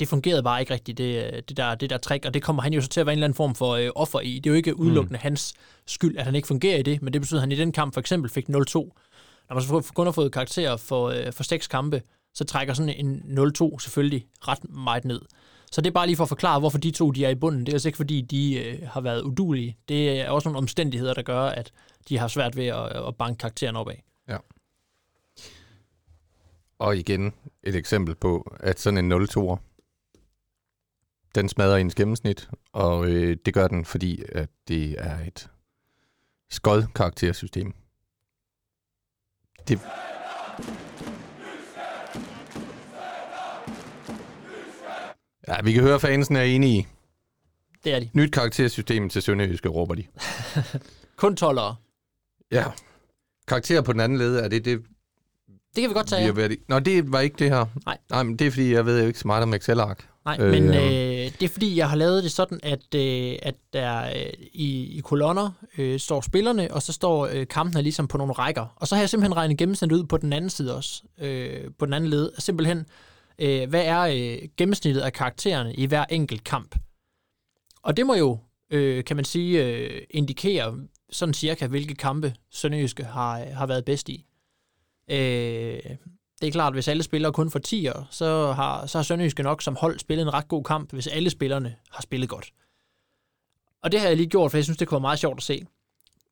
[0.00, 2.72] det fungerede bare ikke rigtigt, det, det, der, det der trick, og det kommer han
[2.72, 4.34] jo så til at være en eller anden form for øh, offer i.
[4.34, 5.22] Det er jo ikke udelukkende mm.
[5.22, 5.54] hans
[5.86, 7.94] skyld, at han ikke fungerer i det, men det betyder, at han i den kamp
[7.94, 8.52] for eksempel fik 0-2.
[8.54, 12.02] Når man så kun har fået karakterer for, øh, for seks kampe,
[12.34, 15.20] så trækker sådan en 0-2 selvfølgelig ret meget ned.
[15.72, 17.60] Så det er bare lige for at forklare, hvorfor de to de er i bunden.
[17.60, 19.76] Det er altså ikke, fordi de øh, har været udulige.
[19.88, 21.72] Det er også nogle omstændigheder, der gør, at
[22.08, 23.94] de har svært ved at, at banke karakteren opad.
[24.28, 24.36] Ja.
[26.78, 29.56] Og igen et eksempel på, at sådan en 0-2'er,
[31.36, 35.50] den smadrer ens gennemsnit, og øh, det gør den, fordi at det er et
[36.50, 37.74] skod karaktersystem.
[39.68, 39.80] Det,
[45.48, 46.88] Ja, vi kan høre, at fansen er enige.
[47.84, 48.10] Det er de.
[48.12, 50.04] Nyt karaktersystem til Sønderjyske, råber de.
[51.16, 51.74] Kun 12'ere.
[52.50, 52.64] Ja.
[53.48, 54.82] Karakter på den anden led, er det det,
[55.74, 56.34] Det kan vi godt tage.
[56.34, 56.48] vi Ja.
[56.68, 57.66] Nå, det var ikke det her.
[57.86, 57.98] Nej.
[58.10, 60.08] Nej, men det er fordi, jeg ved jo ikke så meget om Excel-ark.
[60.26, 63.54] Nej, Øh, men øh, det er fordi, jeg har lavet det sådan, at, øh, at
[63.72, 68.18] der øh, i, i kolonner øh, står spillerne, og så står øh, kampene ligesom på
[68.18, 68.66] nogle rækker.
[68.76, 71.86] Og så har jeg simpelthen regnet gennemsnittet ud på den anden side også, øh, på
[71.86, 72.30] den anden led.
[72.38, 72.86] Simpelthen,
[73.38, 76.76] øh, hvad er øh, gennemsnittet af karaktererne i hver enkelt kamp?
[77.82, 78.38] Og det må jo,
[78.70, 80.78] øh, kan man sige, øh, indikere
[81.10, 84.26] sådan cirka, hvilke kampe Sønderjyske har, har været bedst i.
[85.10, 85.80] Øh,
[86.40, 89.62] det er klart, hvis alle spillere kun får 10'er, så har, så har Sønderjyske nok
[89.62, 92.52] som hold spillet en ret god kamp, hvis alle spillerne har spillet godt.
[93.82, 95.42] Og det har jeg lige gjort, for jeg synes, det kunne være meget sjovt at
[95.42, 95.66] se.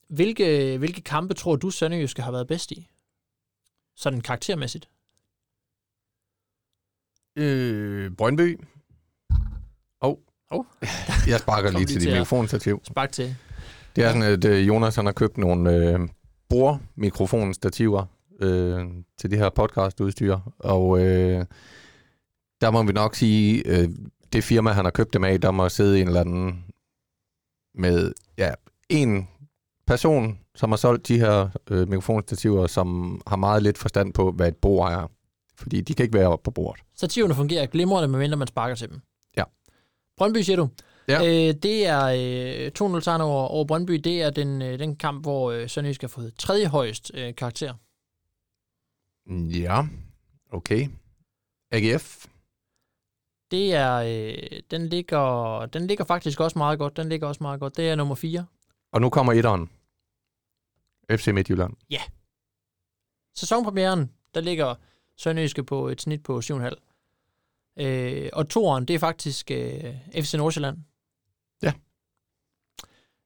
[0.08, 2.88] Hvilke, hvilke kampe tror du, Sønderjyske har været bedst i?
[3.96, 4.88] Sådan karaktermæssigt.
[7.36, 8.60] Øh, Brøndby.
[10.02, 10.14] Åh.
[10.50, 10.66] Hov.
[11.30, 12.80] jeg sparker lige til dit at- mikrofonstativ.
[12.84, 13.36] Spark til.
[13.96, 16.00] Det er sådan, at øh, Jonas han har købt nogle øh,
[16.48, 18.06] bordmikrofonstativer
[18.40, 18.86] øh,
[19.18, 21.44] til det her podcastudstyr, og øh,
[22.60, 23.88] der må vi nok sige, øh,
[24.32, 26.64] det firma, han har købt dem af, der må sidde en eller anden
[27.74, 28.52] med ja,
[28.88, 29.28] en
[29.86, 34.48] person, som har solgt de her øh, mikrofonstativer, som har meget lidt forstand på, hvad
[34.48, 35.10] et bord er.
[35.56, 36.82] Fordi de kan ikke være oppe på bordet.
[36.96, 39.00] Stativerne fungerer glimrende, medmindre man sparker til dem.
[39.36, 39.42] Ja.
[40.16, 40.68] Brøndby, siger du?
[41.08, 41.22] Ja.
[41.22, 42.04] Øh, det er
[42.84, 43.92] øh, 2-0 sejren over, over Brøndby.
[43.92, 47.74] Det er den, øh, den kamp, hvor øh, Sønderjysk har fået tredje højst øh, karakter.
[49.30, 49.82] Ja,
[50.50, 50.88] okay.
[51.70, 52.26] AGF.
[53.50, 56.96] Det er, øh, den, ligger, den ligger faktisk også meget godt.
[56.96, 57.76] Den ligger også meget godt.
[57.76, 58.46] Det er nummer 4.
[58.92, 59.70] Og nu kommer etteren.
[61.10, 61.72] FC Midtjylland.
[63.34, 64.74] Sæsonpremieren, der ligger
[65.16, 67.82] Sønderjyske på et snit på 7,5.
[67.82, 70.78] Øh, og toeren, det er faktisk øh, FC Nordsjælland.
[71.62, 71.72] Ja.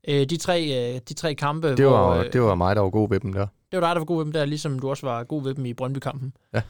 [0.08, 0.62] Øh, de, tre,
[0.94, 2.24] øh, de tre kampe, Det var, hvor...
[2.24, 3.46] Øh, det var mig, der var god ved dem der.
[3.72, 5.54] Det var dig, der var god ved dem der, ligesom du også var god ved
[5.54, 6.33] dem i Brøndby-kampen.
[6.54, 6.62] Ja.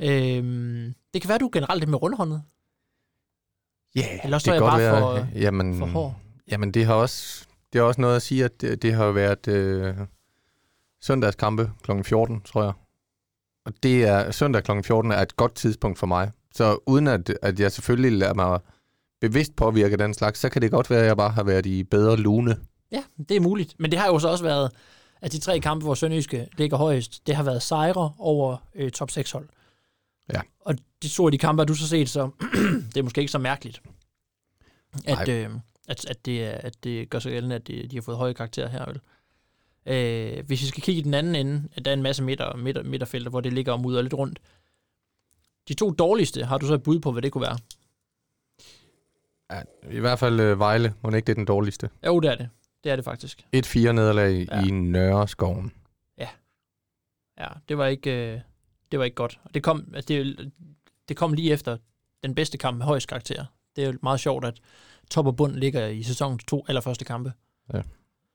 [0.00, 2.42] Øhm, det kan være, du er generelt lidt med rundhåndet.
[3.96, 6.14] Ja, yeah, Eller også er jeg bare for- jamen, For hård.
[6.50, 9.48] Jamen, det har også, det har også noget at sige, at det, det har været
[9.48, 9.94] øh,
[11.02, 11.90] søndagskampe kl.
[12.02, 12.72] 14, tror jeg.
[13.66, 14.70] Og det er, søndag kl.
[14.84, 16.30] 14 er et godt tidspunkt for mig.
[16.54, 18.60] Så uden at, at jeg selvfølgelig lader mig
[19.20, 21.84] bevidst påvirke den slags, så kan det godt være, at jeg bare har været i
[21.84, 22.56] bedre lune.
[22.92, 23.74] Ja, det er muligt.
[23.78, 24.72] Men det har jo så også været,
[25.20, 29.10] at de tre kampe, hvor Sønderjyske ligger højest, det har været sejre over øh, top
[29.10, 29.48] 6 hold.
[30.34, 30.40] Ja.
[30.60, 32.30] Og de to af de kampe, har du så set, så
[32.94, 33.82] det er måske ikke så mærkeligt,
[35.04, 35.36] at, Nej.
[35.36, 35.50] øh,
[35.88, 38.68] at, at, det, at det gør sig gældende, at de, de har fået høje karakterer
[38.68, 38.86] her.
[38.86, 39.00] Vel?
[39.86, 42.56] Øh, hvis vi skal kigge i den anden ende, at der er en masse midter,
[42.56, 44.38] midter, midterfelter, hvor det ligger og mudder lidt rundt.
[45.68, 47.58] De to dårligste, har du så et bud på, hvad det kunne være?
[49.50, 51.90] Ja, I hvert fald øh, Vejle, må ikke det er den dårligste.
[52.06, 52.48] Jo, det er det.
[52.86, 53.46] Det er det faktisk.
[53.52, 54.58] Et 4 nederlag Ja.
[54.60, 54.66] ja.
[54.66, 55.72] i Nørreskoven.
[57.38, 58.40] Ja, det var ikke, øh,
[58.92, 59.40] det var ikke godt.
[59.44, 60.52] Og det kom, altså det,
[61.08, 61.76] det kom lige efter
[62.22, 63.44] den bedste kamp med højst karakter.
[63.76, 64.60] Det er jo meget sjovt, at
[65.10, 67.32] top og bund ligger i sæsonens to allerførste kampe.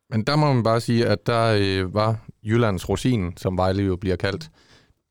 [0.10, 3.96] Men der må man bare sige, at der øh, var Jyllands Rosin, som Vejle jo
[3.96, 4.52] bliver kaldt,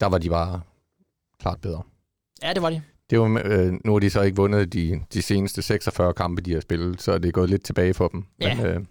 [0.00, 0.61] der var de bare
[1.38, 1.83] klart bedre.
[2.42, 2.83] Ja, det var de.
[3.11, 6.53] Det var, øh, nu har de så ikke vundet de, de seneste 46 kampe, de
[6.53, 8.24] har spillet, så det er gået lidt tilbage for dem.
[8.40, 8.55] Ja.
[8.57, 8.85] Men, øh,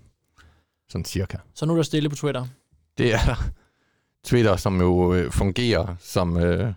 [0.89, 1.37] sådan cirka.
[1.53, 2.47] Så nu er der stille på Twitter.
[2.97, 3.51] Det er
[4.23, 6.73] Twitter, som jo øh, fungerer som, øh,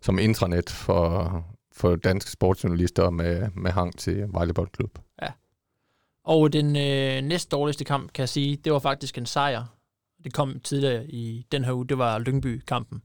[0.00, 4.98] som intranet for, for danske sportsjournalister med, med hang til Vejle Boldklub.
[6.28, 9.64] Og den øh, næst dårligste kamp, kan jeg sige, det var faktisk en sejr.
[10.24, 13.02] Det kom tidligere i den her uge, det var Lyngby-kampen.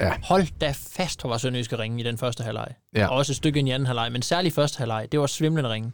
[0.00, 0.12] Ja.
[0.22, 2.68] Hold da fast, hvor var Sønderjyske ringe i den første halvleg.
[2.94, 3.06] Ja.
[3.06, 5.92] Og også et stykke i anden halvleg, men særligt første halvleg, det var svimlende ringe.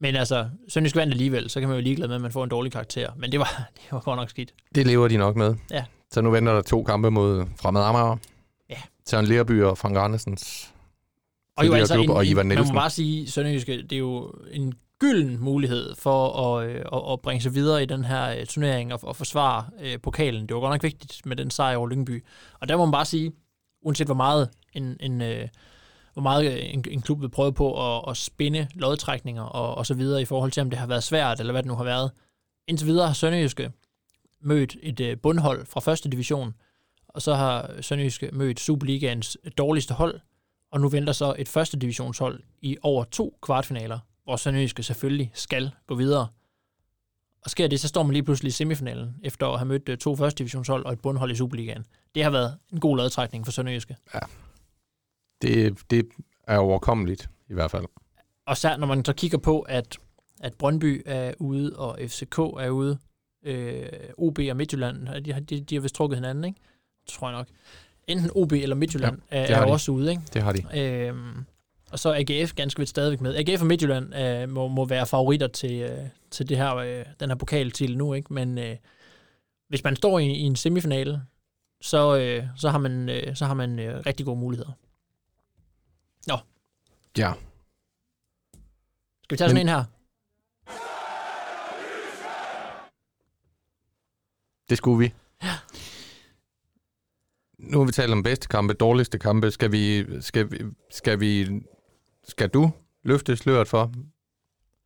[0.00, 2.50] Men altså, Sønderjysk vandt alligevel, så kan man jo ligeglad med, at man får en
[2.50, 3.10] dårlig karakter.
[3.16, 4.54] Men det var, det var godt nok skidt.
[4.74, 5.54] Det lever de nok med.
[5.70, 5.84] Ja.
[6.10, 8.16] Så nu venter der to kampe mod Fremad Amager.
[8.70, 8.76] Ja.
[9.06, 10.72] Søren Lerby og Frank Andersens
[11.56, 12.74] Og jo altså, klub, en, og Ivan man Nielsen.
[12.74, 17.20] må bare sige, Sønderjyske, det er jo en gylden mulighed for at, øh, at, at
[17.20, 20.46] bringe sig videre i den her øh, turnering og, og forsvare øh, pokalen.
[20.46, 22.24] Det var godt nok vigtigt med den sejr over Lyngby.
[22.60, 23.32] Og der må man bare sige,
[23.82, 25.48] uanset hvor meget en, en, øh,
[26.18, 29.86] hvor meget øh, en, en klub vil prøve på at, at spinde lodtrækninger og, og
[29.86, 31.84] så videre i forhold til, om det har været svært, eller hvad det nu har
[31.84, 32.10] været.
[32.68, 33.72] Indtil videre har Sønderjyske
[34.40, 36.54] mødt et øh, bundhold fra første division,
[37.08, 40.20] og så har Sønderjyske mødt Superligaens dårligste hold,
[40.72, 45.70] og nu venter så et første divisionshold i over to kvartfinaler, hvor Sønderjyske selvfølgelig skal
[45.86, 46.26] gå videre.
[47.44, 49.98] Og sker det, så står man lige pludselig i semifinalen, efter at have mødt øh,
[49.98, 51.86] to første divisionshold og et bundhold i Superligaen.
[52.14, 53.96] Det har været en god lodtrækning for Sønderjyske.
[54.14, 54.20] Ja,
[55.42, 56.08] det, det
[56.46, 57.84] er overkommeligt i hvert fald.
[58.46, 59.98] Og så når man så kigger på, at,
[60.40, 62.98] at Brøndby er ude, og FCK er ude,
[63.44, 63.86] øh,
[64.18, 66.60] OB og Midtjylland, de, har- de, de har vist trukket hinanden, ikke?
[67.08, 67.46] Tror jeg nok.
[68.06, 69.72] Enten OB eller Midtjylland ja, er, er de.
[69.72, 70.22] også ude, ikke?
[70.34, 70.80] Det har de.
[70.80, 71.44] Øhm,
[71.92, 73.34] og så er AGF ganske vist stadigvæk med.
[73.36, 75.98] AGF og Midtjylland øh, må, må være favoritter til, øh,
[76.30, 78.34] til det her, øh, den her pokal til nu, ikke?
[78.34, 78.76] Men øh,
[79.68, 81.22] hvis man står i, i en semifinale,
[81.80, 84.72] så, øh, så har man, øh, så har man øh, rigtig gode muligheder.
[87.18, 87.32] Ja.
[89.22, 89.84] Skal vi tage sådan Men- en her?
[94.70, 95.14] Det skulle vi.
[97.58, 99.50] Nu har vi talt om bedste kampe, dårligste kampe.
[99.50, 100.58] Skal vi, skal vi,
[100.90, 101.60] skal vi,
[102.28, 102.70] skal du
[103.02, 103.92] løfte sløret for,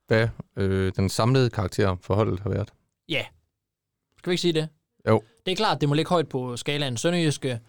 [0.07, 2.73] hvad øh, den samlede karakter for holdet har været?
[3.09, 3.27] Ja.
[4.19, 4.69] Skal vi ikke sige det?
[5.09, 5.23] Jo.
[5.47, 6.97] Det er klart, det må ligge højt på skalaen.
[6.97, 7.61] Sønderjyske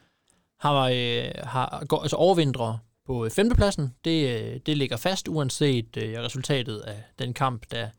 [0.60, 3.94] har, øh, har går, altså overvindre på øh, femtepladsen.
[4.06, 7.90] Det, øh, det ligger fast, uanset øh, resultatet af den kamp, der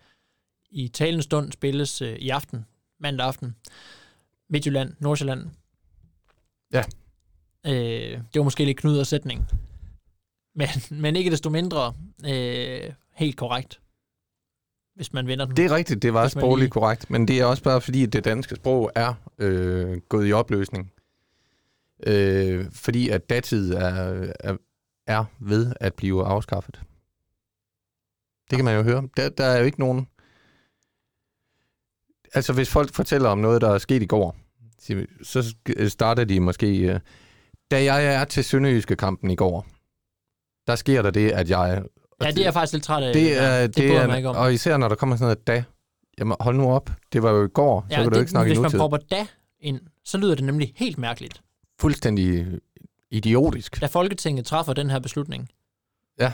[0.70, 2.64] i talende stund spilles øh, i aften,
[3.00, 3.54] mandag aften.
[4.50, 5.46] Midtjylland, Nordsjælland.
[6.72, 6.82] Ja.
[7.66, 9.46] Øh, det var måske lidt knud og sætning.
[10.54, 10.68] Men,
[11.02, 11.94] men ikke desto mindre
[12.28, 13.80] øh, helt korrekt,
[14.94, 15.56] hvis man vinder den.
[15.56, 18.12] Det er rigtigt, det var sprogligt lige- korrekt, men det er også bare fordi, at
[18.12, 20.92] det danske sprog er øh, gået i opløsning.
[22.06, 24.56] Øh, fordi at datid er, er,
[25.06, 26.80] er ved at blive afskaffet.
[28.50, 29.08] Det kan man jo høre.
[29.16, 30.08] Der, der er jo ikke nogen...
[32.34, 34.36] Altså, hvis folk fortæller om noget, der er sket i går,
[35.22, 35.54] så
[35.88, 36.78] starter de måske...
[36.78, 37.00] øh,
[37.70, 39.66] Da jeg er til Sønderjyske kampen i går,
[40.66, 41.82] der sker der det, at jeg...
[42.22, 43.12] Ja, det er jeg faktisk lidt træt af.
[43.12, 44.36] Det er, det, det, er, mig ikke om.
[44.36, 45.64] og især når der kommer sådan noget da.
[46.18, 46.90] Jamen, hold nu op.
[47.12, 48.78] Det var jo i går, så kan du det, ikke snakke hvis i man nutid.
[48.78, 49.26] propper da
[49.60, 51.42] ind, så lyder det nemlig helt mærkeligt.
[51.80, 52.46] Fuldstændig
[53.10, 53.80] idiotisk.
[53.80, 55.48] Da Folketinget træffer den her beslutning.
[56.18, 56.32] Ja.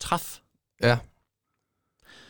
[0.00, 0.40] Træf.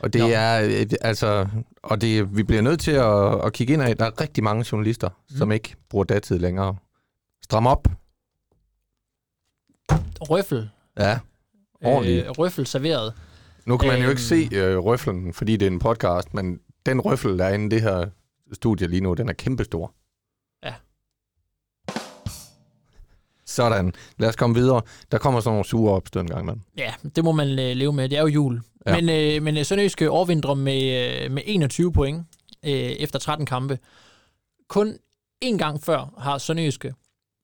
[0.01, 0.29] Og det Nå.
[0.29, 1.49] er, altså,
[1.83, 4.65] og det, vi bliver nødt til at, at kigge ind af, der er rigtig mange
[4.73, 5.37] journalister, mm.
[5.37, 6.77] som ikke bruger datid længere.
[7.43, 7.89] Stram op.
[10.21, 10.71] Røffel.
[10.99, 11.19] Ja,
[11.85, 12.25] ordentligt.
[12.25, 13.15] Øh, røffel serveret.
[13.67, 14.11] Nu kan man jo øhm.
[14.11, 17.67] ikke se øh, røflen, fordi det er en podcast, men den røffel, der er inde
[17.67, 18.07] i det her
[18.53, 19.95] studie lige nu, den er kæmpestor.
[23.51, 23.93] Sådan.
[24.19, 24.83] Lad os komme videre.
[25.13, 26.61] Der kommer sådan nogle sure opstød en gang imellem.
[26.79, 28.09] Ja, det må man øh, leve med.
[28.09, 28.61] Det er jo jul.
[28.87, 29.01] Ja.
[29.01, 32.27] Men, øh, men øh, Sønderjyske overvindrer med, øh, med 21 point
[32.65, 33.79] øh, efter 13 kampe.
[34.69, 34.95] Kun
[35.45, 36.95] én gang før har Sønderjyske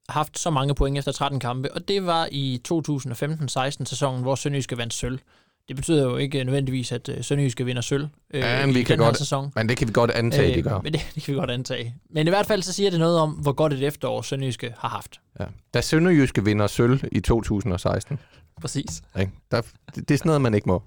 [0.08, 4.78] haft så mange point efter 13 kampe, og det var i 2015-16 sæsonen, hvor Sønderjyske
[4.78, 5.18] vandt sølv.
[5.68, 8.82] Det betyder jo ikke nødvendigvis, at øh, Sønderjyske vinder sølv øh, Ja, men vi i
[8.82, 9.52] kan den godt- sæson.
[9.54, 10.80] Men det kan vi godt antage, de gør.
[10.80, 11.94] men det, det kan vi godt antage.
[12.10, 14.88] Men i hvert fald så siger det noget om, hvor godt et efterår Sønderjyske har
[14.88, 15.20] haft.
[15.40, 15.44] Ja.
[15.74, 18.18] Da Sønderjyske vinder sølv i 2016,
[18.60, 19.02] Præcis.
[19.20, 19.32] ikke?
[19.50, 19.60] Der,
[19.94, 20.82] det, det er sådan noget, man ikke må.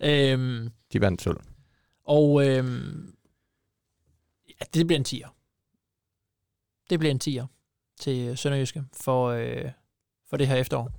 [0.00, 1.36] Øhm, De vandt sølv.
[2.04, 3.12] Og øhm,
[4.48, 5.28] ja, det bliver en 10'er.
[6.90, 7.46] Det bliver en 10'er
[8.00, 9.64] til Sønderjyske for, øh,
[10.30, 10.90] for det her efterår.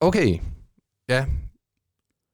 [0.00, 0.38] Okay.
[1.08, 1.26] Ja.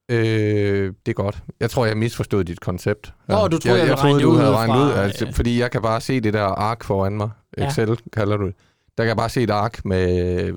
[0.08, 1.42] Øh, det er godt.
[1.60, 3.14] Jeg tror, jeg misforstod dit koncept.
[3.28, 3.48] Nå, ja.
[3.48, 4.90] du troede, jeg, jeg jeg troede, du havde ud regnet fra, ud.
[4.92, 7.30] Altså, øh, fordi jeg kan bare se det der ark foran mig.
[7.58, 7.66] Ja.
[7.68, 8.54] Excel kalder du det.
[8.98, 10.50] Der kan jeg bare se et ark med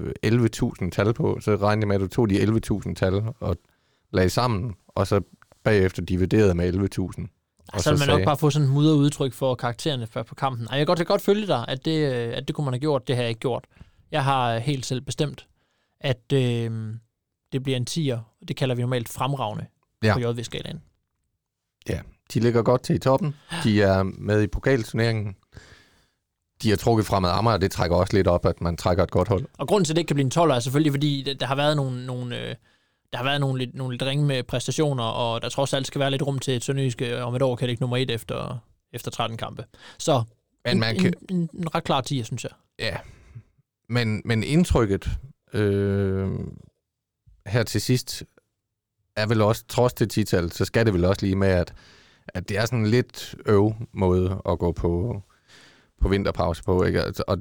[0.84, 1.38] 11.000 tal på.
[1.42, 3.58] Så regnede jeg med, at du tog de 11.000 tal og
[4.14, 5.22] lagde sammen, og så
[5.64, 7.66] bagefter dividerede med 11.000.
[7.74, 10.24] Og så vil man nok sagde- bare få sådan en mudret udtryk for karaktererne før
[10.24, 10.66] på kampen.
[10.68, 12.66] Ej, jeg kan godt, jeg kan godt følge dig, at det, øh, at det kunne
[12.66, 13.08] man have gjort.
[13.08, 13.64] Det har jeg ikke gjort.
[14.12, 15.48] Jeg har helt selv bestemt,
[16.02, 16.72] at øh,
[17.52, 18.46] det bliver en 10'er.
[18.48, 19.66] Det kalder vi normalt fremragende
[20.04, 20.14] Ja.
[20.14, 20.82] på JV-skalaen.
[22.34, 23.36] De ligger godt til i toppen.
[23.64, 25.36] De er med i pokalturneringen.
[26.64, 29.12] De har trukket fremad Amager, og det trækker også lidt op, at man trækker et
[29.12, 29.46] godt hold.
[29.58, 31.56] Og grunden til, at det ikke kan blive en 12 er selvfølgelig, fordi der- har
[31.56, 32.56] været nogle, nogle, øh,
[33.12, 36.00] der har været nogle lidt, nogle lidt ringe med præstationer, og der trods alt skal
[36.00, 37.24] være lidt rum til et sønderjyske.
[37.24, 38.58] Om et år kan det ikke nummer et efter,
[38.94, 39.66] efter 13 kampe.
[39.98, 40.24] Så
[40.66, 42.52] Men en, man kan, en, en, en ret klar 10, synes jeg.
[42.80, 42.98] Ja,
[43.90, 45.10] men, men indtrykket
[45.54, 46.30] øh,
[47.50, 48.24] her til sidst
[49.16, 51.74] er vel også, trods det tital, så skal det vel også lige med, at,
[52.28, 55.22] at det er sådan en lidt øv måde at gå på,
[56.02, 56.84] på vinterpause på.
[56.84, 57.04] Ikke?
[57.04, 57.38] Altså, og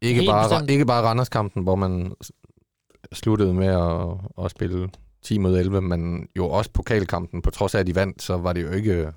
[0.00, 0.70] ikke, Helt bare, bestemt.
[0.70, 2.14] ikke bare Randerskampen, hvor man
[3.12, 4.88] sluttede med at, at spille
[5.22, 8.52] 10 mod 11, men jo også pokalkampen, på trods af, at de vandt, så var
[8.52, 9.12] det jo ikke...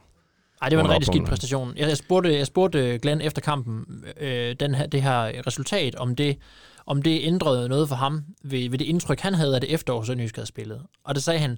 [0.61, 1.73] Ej, det var en rigtig skidt præstation.
[1.77, 6.15] Jeg, jeg spurgte, jeg spurgte Glenn efter kampen, øh, den her, det her resultat, om
[6.15, 6.37] det,
[6.86, 10.04] om det ændrede noget for ham ved, ved det indtryk, han havde af det efterår,
[10.04, 10.86] Sønderjysk havde spillet.
[11.04, 11.58] Og det sagde han,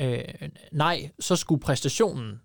[0.00, 0.24] øh,
[0.72, 2.40] nej, så skulle præstationen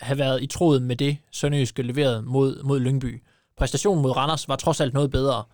[0.00, 3.22] have været i tråd med det, Sønderjyske leverede mod, mod Lyngby.
[3.56, 5.44] Præstationen mod Randers var trods alt noget bedre.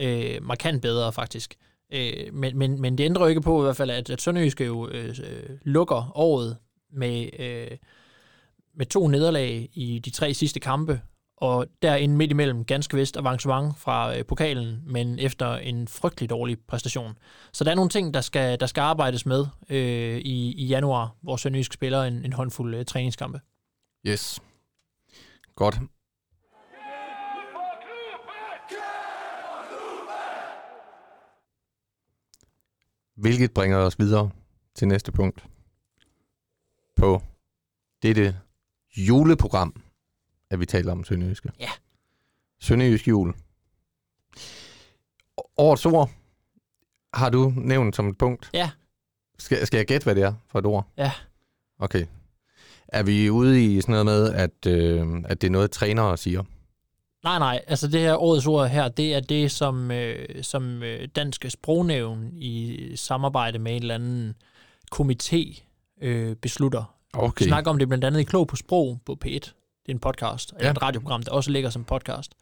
[0.00, 1.54] Øh, markant bedre, faktisk.
[1.92, 4.64] Øh, men, men, men det ændrer jo ikke på i hvert fald, at, at Sønderjyske
[4.64, 6.56] jo øh, øh, lukker året
[6.92, 7.76] med, øh,
[8.74, 11.00] med to nederlag i de tre sidste kampe,
[11.40, 16.58] og derinde midt imellem ganske vist avancement fra øh, pokalen, men efter en frygtelig dårlig
[16.68, 17.18] præstation.
[17.52, 21.16] Så der er nogle ting, der skal, der skal arbejdes med øh, i, i januar,
[21.22, 23.40] hvor Sønderjysk spiller en, en håndfuld øh, træningskampe.
[24.06, 24.40] Yes.
[25.56, 25.78] Godt.
[33.16, 34.30] Hvilket bringer os videre
[34.74, 35.44] til næste punkt
[36.96, 37.22] på
[38.02, 38.36] dette
[38.96, 39.82] juleprogram,
[40.50, 41.50] at vi taler om Sønderjyske.
[41.60, 41.70] Ja.
[42.60, 43.34] Sønderjysk jul.
[45.56, 46.10] Årets ord
[47.14, 48.50] har du nævnt som et punkt.
[48.54, 48.70] Ja.
[49.38, 50.86] Skal, skal jeg gætte, hvad det er for et ord?
[50.96, 51.12] Ja.
[51.78, 52.06] Okay.
[52.88, 56.42] Er vi ude i sådan noget med, at, øh, at det er noget, trænere siger?
[57.24, 61.08] Nej, nej, altså det her årets ord her, det er det, som, øh, som øh,
[61.16, 64.34] Dansk Sprognævn i samarbejde med en eller anden
[64.94, 65.62] komité
[66.00, 66.94] øh, beslutter.
[67.12, 67.28] Okay.
[67.28, 67.44] Okay.
[67.44, 69.52] Vi snakker om det blandt andet i Klog på Sprog på P1.
[69.88, 70.64] Det er en podcast, Ja.
[70.64, 70.70] ja.
[70.70, 72.32] et radioprogram, der også ligger som podcast.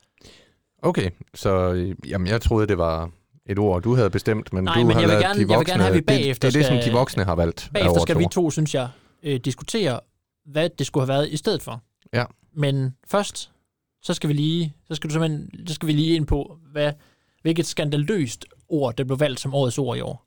[0.83, 3.11] Okay, så øh, jamen, jeg troede, det var
[3.47, 5.49] et ord, du havde bestemt, men Nej, du men har jeg vil gerne- de jeg
[5.49, 5.73] vil voksne...
[5.73, 8.01] gerne have, at vi det, bagefter det er det, som de voksne har valgt Bagefter
[8.01, 8.89] skal vi to, synes jeg,
[9.23, 10.01] øh, diskutere,
[10.47, 11.83] hvad det skulle have været i stedet for.
[12.13, 12.25] Ja.
[12.53, 13.51] Men først,
[14.03, 16.93] så skal vi lige, så skal du simpelthen, så skal vi lige ind på, hvad,
[17.43, 20.23] hvilket skandaløst ord, der blev valgt som årets ord i år.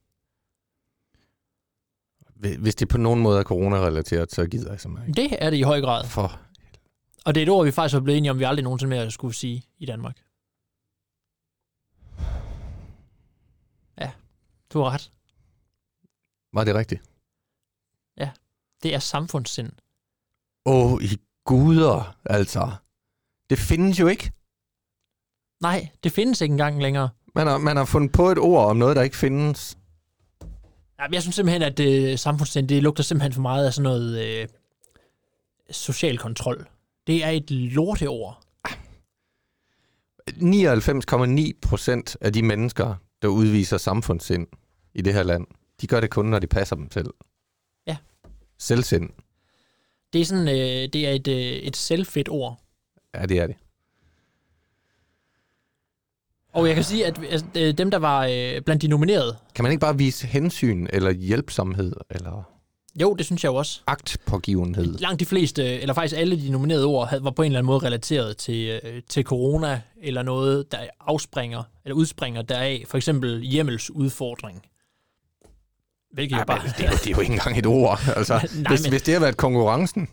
[2.59, 5.21] Hvis det på nogen måde er corona-relateret, så gider jeg simpelthen ikke.
[5.31, 6.05] Det er det i høj grad.
[6.05, 6.39] For
[7.25, 9.11] Og det er et ord, vi faktisk var blevet enige om, vi aldrig nogensinde mere
[9.11, 10.17] skulle sige i Danmark.
[13.97, 14.11] Ja,
[14.73, 15.11] du har ret.
[16.53, 17.01] var det rigtigt?
[18.83, 19.71] Det er samfundssind.
[20.65, 22.71] Åh, oh, i guder, altså.
[23.49, 24.31] Det findes jo ikke.
[25.61, 27.09] Nej, det findes ikke engang længere.
[27.35, 29.77] Man har, man har fundet på et ord om noget, der ikke findes.
[30.99, 33.83] Ja, men Jeg synes simpelthen, at øh, samfundssind, det lugter simpelthen for meget af sådan
[33.83, 34.47] noget øh,
[35.71, 36.67] social kontrol.
[37.09, 38.43] Det er et lorteord.
[40.29, 44.47] 99,9 procent af de mennesker, der udviser samfundssind
[44.93, 45.47] i det her land,
[45.81, 47.13] de gør det kun, når de passer dem selv.
[47.87, 47.97] Ja.
[48.57, 49.09] Selvsind.
[50.13, 52.61] Det er sådan, øh, det er et, øh, et selvfedt ord.
[53.15, 53.55] Ja, det er det.
[56.53, 59.63] Og jeg kan sige, at altså, øh, dem, der var øh, blandt de nominerede, Kan
[59.63, 62.58] man ikke bare vise hensyn, eller hjælpsomhed, eller
[63.01, 63.81] jo, det synes jeg jo også.
[63.87, 64.97] agtpågivenhed?
[64.97, 67.65] Langt de fleste, eller faktisk alle de nominerede ord, havde- var på en eller anden
[67.67, 72.83] måde relateret til, øh, til corona, eller noget, der afspringer, eller udspringer deraf.
[72.87, 74.61] For eksempel hjemmels udfordring.
[76.13, 76.59] Hvilket jo Ja, bare...
[76.63, 77.99] men det, er jo, det er jo ikke engang et ord.
[78.17, 80.07] Altså, Nej, hvis, men- hvis det har været konkurrencen,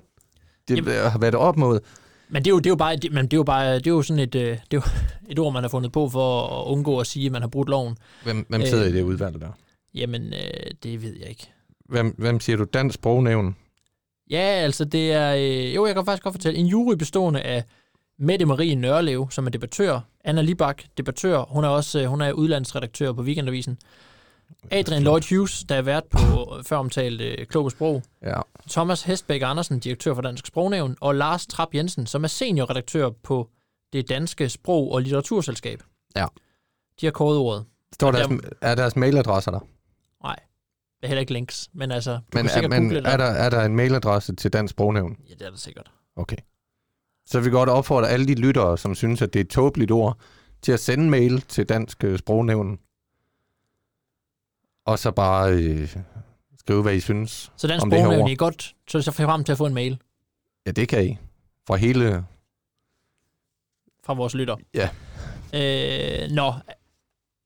[0.69, 1.81] det Jamen- har været op mod...
[2.29, 3.87] Men det er jo, det er jo bare, det, men det er jo bare, det
[3.87, 4.83] er jo sådan et, øh, det er jo
[5.33, 7.69] et ord, man har fundet på for at undgå at sige, at man har brudt
[7.69, 7.97] loven.
[8.25, 8.91] Hvem, hvem sidder Øh.
[8.91, 9.49] i det udvalg der?
[9.95, 11.53] Jamen, øh, det ved jeg ikke.
[11.89, 12.65] Hvem, hvem siger du?
[12.65, 13.57] Dansk sprognævn?
[14.31, 15.35] Ja, altså det er...
[15.35, 16.59] Øh, jo, jeg kan faktisk godt fortælle.
[16.59, 17.65] En jury bestående af
[18.19, 20.01] Mette Marie Nørlev, som er debattør.
[20.25, 21.45] Anna Libak, debattør.
[21.49, 23.79] Hun er også øh, hun er udlandsredaktør på Weekendavisen.
[24.71, 28.03] Adrian Lloyd Hughes, der er vært på øh, før omtalt øh, Klog på Sprog.
[28.23, 28.41] Ja.
[28.71, 30.97] Thomas Hestbæk Andersen, direktør for Dansk Sprognævn.
[31.01, 33.49] Og Lars Trap Jensen, som er seniorredaktør på
[33.93, 35.83] det danske sprog- og litteraturselskab.
[36.17, 36.27] Ja.
[37.01, 37.65] De har kåret ordet.
[37.95, 39.61] Står deres, der- er deres mailadresser der?
[41.07, 43.25] Er heller ikke links, men altså, du Men, kan er, sikkert men google er, der,
[43.25, 45.17] er der en mailadresse til Dansk Sprognævn?
[45.29, 45.91] Ja, det er der sikkert.
[46.17, 46.37] Okay.
[47.27, 50.19] Så vi godt opfordre alle de lyttere, som synes, at det er et tåbeligt ord,
[50.63, 52.79] til at sende mail til Dansk øh, Sprognævn.
[54.87, 55.97] Og så bare øh,
[56.59, 57.53] skrive, hvad I synes.
[57.57, 58.31] Så Dansk om det her Sprognævn, ord.
[58.31, 59.99] I er godt, så så frem til at få en mail
[60.67, 61.19] Ja, det kan I.
[61.67, 62.25] Fra hele...
[64.05, 64.57] fra vores lytter.
[64.75, 64.89] Ja.
[65.55, 66.55] Øh, nå,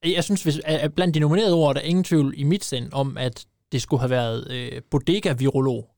[0.04, 2.64] jeg synes, hvis, at at blandt de nominerede ord, der er ingen tvivl i mit
[2.64, 5.90] sind om, at det skulle have været øh, bodega-virolog.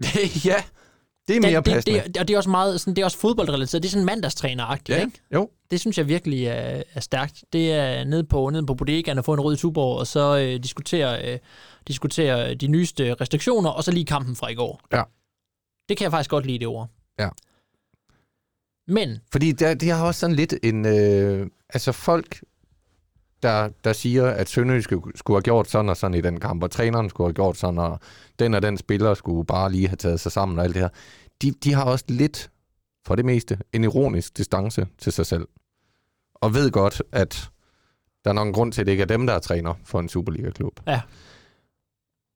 [0.44, 0.56] ja,
[1.28, 1.98] det er mere det, passende.
[1.98, 3.82] det, det, og det er også meget, sådan, det er også fodboldrelateret.
[3.82, 5.20] Det er sådan mandagstræner-agtigt, Ja, ikke?
[5.34, 5.50] jo.
[5.70, 7.44] Det synes jeg virkelig er, er stærkt.
[7.52, 10.62] Det er nede på, nede på bodegaen og få en rød tuborg, og så øh,
[10.64, 11.38] diskutere, øh,
[11.88, 14.80] diskutere de nyeste restriktioner, og så lige kampen fra i går.
[14.92, 15.02] Ja.
[15.88, 16.88] Det kan jeg faktisk godt lide, det ord.
[17.18, 17.28] Ja.
[18.88, 20.86] Men, Fordi der, de har også sådan lidt en...
[20.86, 22.40] Øh, altså folk,
[23.42, 26.70] der, der siger, at Sønderjyske skulle have gjort sådan og sådan i den kamp, og
[26.70, 28.00] træneren skulle have gjort sådan, og
[28.38, 30.88] den og den spiller skulle bare lige have taget sig sammen og alt det her.
[31.42, 32.50] De, de har også lidt,
[33.06, 35.48] for det meste, en ironisk distance til sig selv.
[36.34, 37.50] Og ved godt, at
[38.24, 40.00] der er nok en grund til, at det ikke er dem, der er træner for
[40.00, 40.80] en Superliga-klub.
[40.86, 41.00] Ja.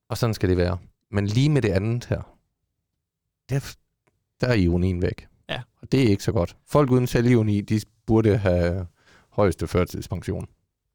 [0.09, 0.79] Og sådan skal det være.
[1.11, 2.37] Men lige med det andet her,
[3.49, 3.75] der,
[4.41, 5.27] der er ironien væk.
[5.49, 5.63] Ja.
[5.83, 6.57] Og det er ikke så godt.
[6.67, 8.87] Folk uden selvironi, de burde have
[9.31, 10.47] højeste førtidspension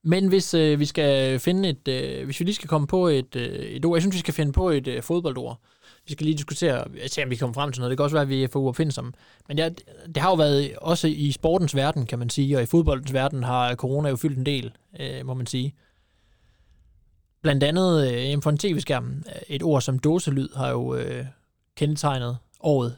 [0.04, 3.36] men hvis øh, vi skal finde et, øh, hvis vi lige skal komme på et,
[3.36, 5.60] øh, et ord, jeg synes, vi skal finde på et øh, fodboldord.
[6.08, 7.90] Vi skal lige diskutere, se om vi kommer frem til noget.
[7.90, 9.12] Det kan også være, at vi er for uopfindsomme.
[9.48, 9.70] Men ja,
[10.08, 13.44] det har jo været, også i sportens verden, kan man sige, og i fodboldens verden
[13.44, 15.76] har corona jo fyldt en del, øh, må man sige.
[17.42, 21.26] Blandt andet øh, for en tv-skærm, øh, et ord som dåselyd har jo øh,
[21.76, 22.98] kendetegnet året,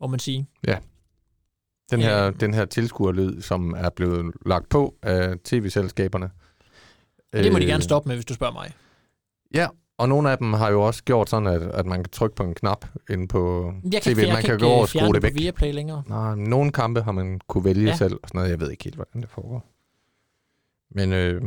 [0.00, 0.46] må man sige.
[0.66, 0.78] Ja.
[1.90, 2.36] Den her, Øhm.
[2.38, 6.30] den her tilskuerlyd, som er blevet lagt på af tv-selskaberne.
[7.32, 8.72] Og det må de Øh, gerne stoppe med, hvis du spørger mig.
[9.54, 9.68] Ja,
[9.98, 12.42] og nogle af dem har jo også gjort sådan, at, at man kan trykke på
[12.42, 14.08] en knap inde på Jeg kan, tv.
[14.08, 15.34] ikke- jeg man kan, kan gå over øh, og skrue det væk.
[15.34, 16.02] Viaplay længere.
[16.08, 17.88] Nej, nogle kampe har man kunne vælge Ja.
[17.90, 17.96] ja.
[17.96, 18.50] selv og sådan noget.
[18.50, 19.66] Jeg ved ikke helt, hvordan det foregår.
[20.90, 21.42] Men øh,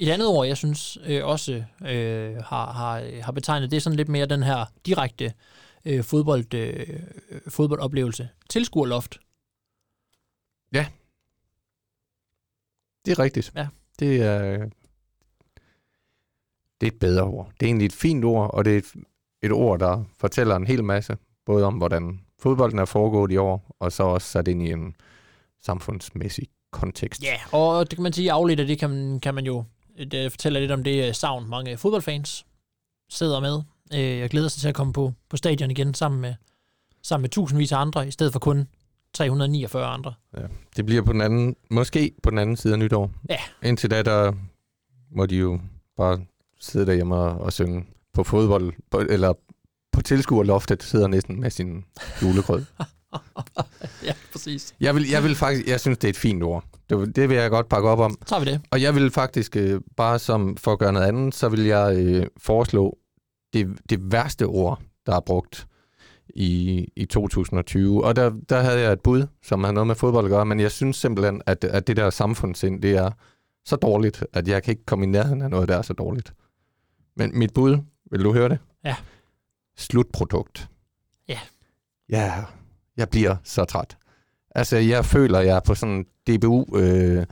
[0.00, 1.52] Et andet ord, jeg synes øh, også
[1.88, 5.32] øh, har, har, har betegnet, det er sådan lidt mere den her direkte
[5.86, 7.00] øh, fodbold, øh,
[7.48, 8.28] fodboldoplevelse.
[8.50, 9.18] Tilskuerloft.
[13.06, 13.52] det er rigtigt.
[13.56, 13.66] Ja.
[13.98, 14.58] Det er,
[16.80, 17.50] det er et bedre ord.
[17.60, 18.94] Det er egentlig et fint ord, og det er et,
[19.42, 21.16] et ord, der fortæller en hel masse.
[21.46, 24.94] Både om, hvordan fodbolden er foregået i år, og så også sat ind i en
[25.62, 27.22] samfundsmæssig kontekst.
[27.22, 27.54] Ja, yeah.
[27.54, 29.64] og det kan man sige, afledt af det kan man, kan man jo,
[30.10, 32.46] det fortæller lidt om det øh, savn, mange fodboldfans
[33.10, 33.62] sidder med.
[33.94, 36.34] Øh, jeg glæder sig til at komme på, på stadion igen sammen med,
[37.02, 38.68] sammen med tusindvis af andre, i stedet for kun
[39.14, 40.14] 349 andre.
[40.76, 43.10] Det bliver på den anden, måske på den anden side af nytår.
[43.28, 43.38] Ja.
[43.62, 44.32] Indtil da, der
[45.10, 45.60] må de jo
[45.96, 46.20] bare
[46.60, 47.84] sidde derhjemme og, og synge
[48.14, 49.32] på fodbold, på, eller
[49.92, 51.84] på tilskuerloftet sidder næsten med sin
[52.22, 52.64] julegrød.
[54.06, 54.74] ja, præcis.
[54.80, 56.64] jeg, vil, jeg vil faktisk, jeg synes, det er et fint ord.
[56.90, 58.10] Det, det vil jeg godt pakke op om.
[58.10, 58.60] Så tager vi det.
[58.70, 61.96] Og jeg vil faktisk, øh, bare som for at gøre noget andet, så vil jeg
[61.96, 62.98] øh, foreslå
[63.56, 65.66] det, det værste ord, der er brugt
[66.28, 68.04] i, i 2020.
[68.04, 70.60] Og der, der havde jeg et bud, som har noget med fodbold at gøre, men
[70.60, 73.10] jeg synes simpelthen, at, at det der samfundssind, det er
[73.64, 76.32] så dårligt, at jeg kan ikke komme i nærheden af noget, der er så dårligt.
[77.16, 77.78] Men mit bud,
[78.10, 78.58] vil du høre det?
[78.84, 78.96] Ja.
[79.76, 80.68] Slutprodukt.
[81.28, 81.38] Ja.
[82.08, 82.44] Ja,
[82.96, 83.96] jeg bliver så træt.
[84.50, 86.04] Altså, jeg føler, jeg er på sådan en
[86.38, 86.78] DBU...
[86.78, 87.26] Øh,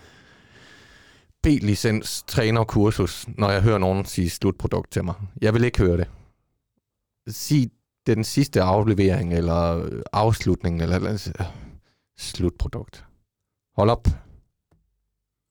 [1.44, 5.14] B-licens trænerkursus, når jeg hører nogen sige slutprodukt til mig.
[5.40, 6.10] Jeg vil ikke høre det.
[7.28, 7.70] Sig
[8.06, 11.30] den sidste aflevering, eller afslutning, eller,
[12.16, 13.04] slutprodukt.
[13.76, 14.06] Hold op.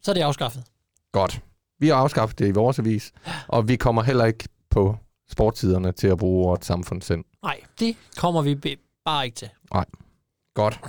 [0.01, 0.63] Så er det afskaffet.
[1.11, 1.41] Godt.
[1.79, 3.13] Vi har afskaffet det i vores avis,
[3.47, 4.97] og vi kommer heller ikke på
[5.31, 7.23] sportsiderne til at bruge ordet samfundssind.
[7.43, 9.49] Nej, det kommer vi bare ikke til.
[10.53, 10.79] Godt.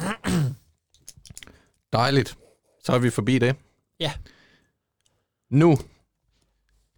[1.92, 2.38] Dejligt.
[2.84, 3.56] Så er vi forbi det.
[4.00, 4.12] Ja.
[5.54, 5.76] Nu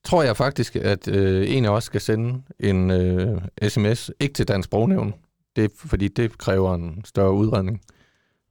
[0.04, 4.48] tror jeg faktisk, at øh, en af os skal sende en øh, sms, ikke til
[4.48, 5.14] Dansk Sprognævn,
[5.56, 7.80] det fordi det kræver en større udredning.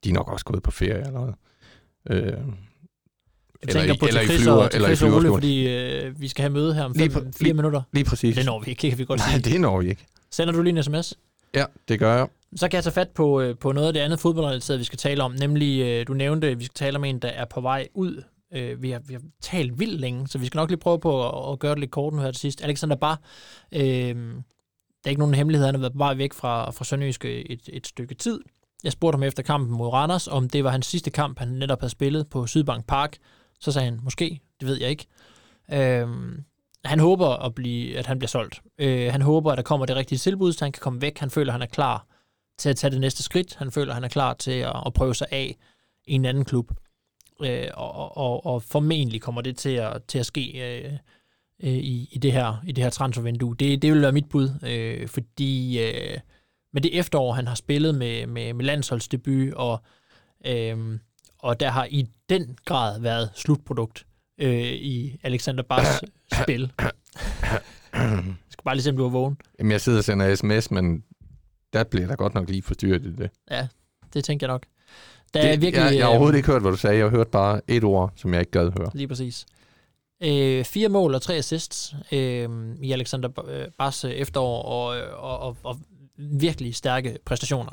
[0.03, 1.35] De er nok også gået på ferie eller noget.
[2.09, 2.33] Øh,
[3.63, 5.21] Du Eller tænker på eller til Chris, flyver- og, til eller i Chris og Ole,
[5.21, 5.41] flyverstuen.
[5.41, 5.67] fordi
[6.07, 7.81] øh, vi skal have møde her om Lige fem, fire minutter.
[7.93, 8.35] lige præcis.
[8.35, 9.51] Det når vi ikke, det kan vi godt Nej, sige.
[9.53, 10.05] det når vi ikke.
[10.31, 11.13] Sender du lige en sms?
[11.55, 12.27] Ja, det gør jeg.
[12.55, 14.97] Så kan jeg tage fat på, øh, på noget af det andet fodboldrelateret, vi skal
[14.97, 15.31] tale om.
[15.39, 18.23] Nemlig, øh, du nævnte, at vi skal tale om en, der er på vej ud.
[18.53, 21.29] Øh, vi, har, vi har talt vildt længe, så vi skal nok lige prøve på
[21.29, 22.63] at, at gøre det lidt kort nu her til sidst.
[22.63, 23.21] Alexander Bar,
[23.71, 24.15] øh,
[25.03, 27.87] der er ikke nogen hemmelighed, han har været bare væk fra, fra Sønderjyske et, et
[27.87, 28.39] stykke tid.
[28.83, 31.79] Jeg spurgte ham efter kampen mod Randers, om det var hans sidste kamp, han netop
[31.79, 33.17] havde spillet på Sydbank Park.
[33.59, 35.05] Så sagde han, måske, det ved jeg ikke.
[35.71, 36.07] Øh,
[36.85, 38.61] han håber, at, blive, at han bliver solgt.
[38.77, 41.17] Øh, han håber, at der kommer det rigtige tilbud, så han kan komme væk.
[41.17, 42.07] Han føler, at han er klar
[42.57, 43.55] til at tage det næste skridt.
[43.55, 45.55] Han føler, at han er klar til at, at prøve sig af
[46.07, 46.71] i en anden klub.
[47.41, 50.91] Øh, og, og, og formentlig kommer det til at, til at ske øh,
[51.63, 53.55] øh, i, i, det her, i det her transfervindue.
[53.55, 56.19] Det, det vil være mit bud, øh, fordi øh,
[56.73, 59.81] med det efterår, han har spillet med, med, med landsholdsdebut, og,
[60.45, 60.99] øh,
[61.39, 64.05] og der har i den grad været slutprodukt
[64.37, 66.03] øh, i Alexander Bars
[66.43, 66.71] spil.
[67.93, 69.37] Jeg skal bare lige se, om du var vågen.
[69.59, 71.03] Jamen, jeg sidder og sender sms, men
[71.73, 73.29] der bliver der godt nok lige forstyrret i det.
[73.51, 73.67] Ja,
[74.13, 74.65] det tænker jeg nok.
[75.35, 76.97] Der det er virkelig, jeg, jeg har øh, overhovedet ikke hørt, hvad du sagde.
[76.97, 78.91] Jeg har hørt bare et ord, som jeg ikke gad høre.
[78.93, 79.45] Lige præcis.
[80.23, 82.49] Øh, fire mål og tre assists øh,
[82.81, 85.77] i Alexander øh, Bars øh, efterår, og, og, og, og
[86.17, 87.71] virkelig stærke præstationer.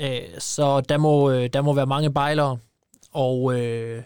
[0.00, 2.58] Øh, så der må, øh, der må være mange bejlere,
[3.12, 4.02] og øh,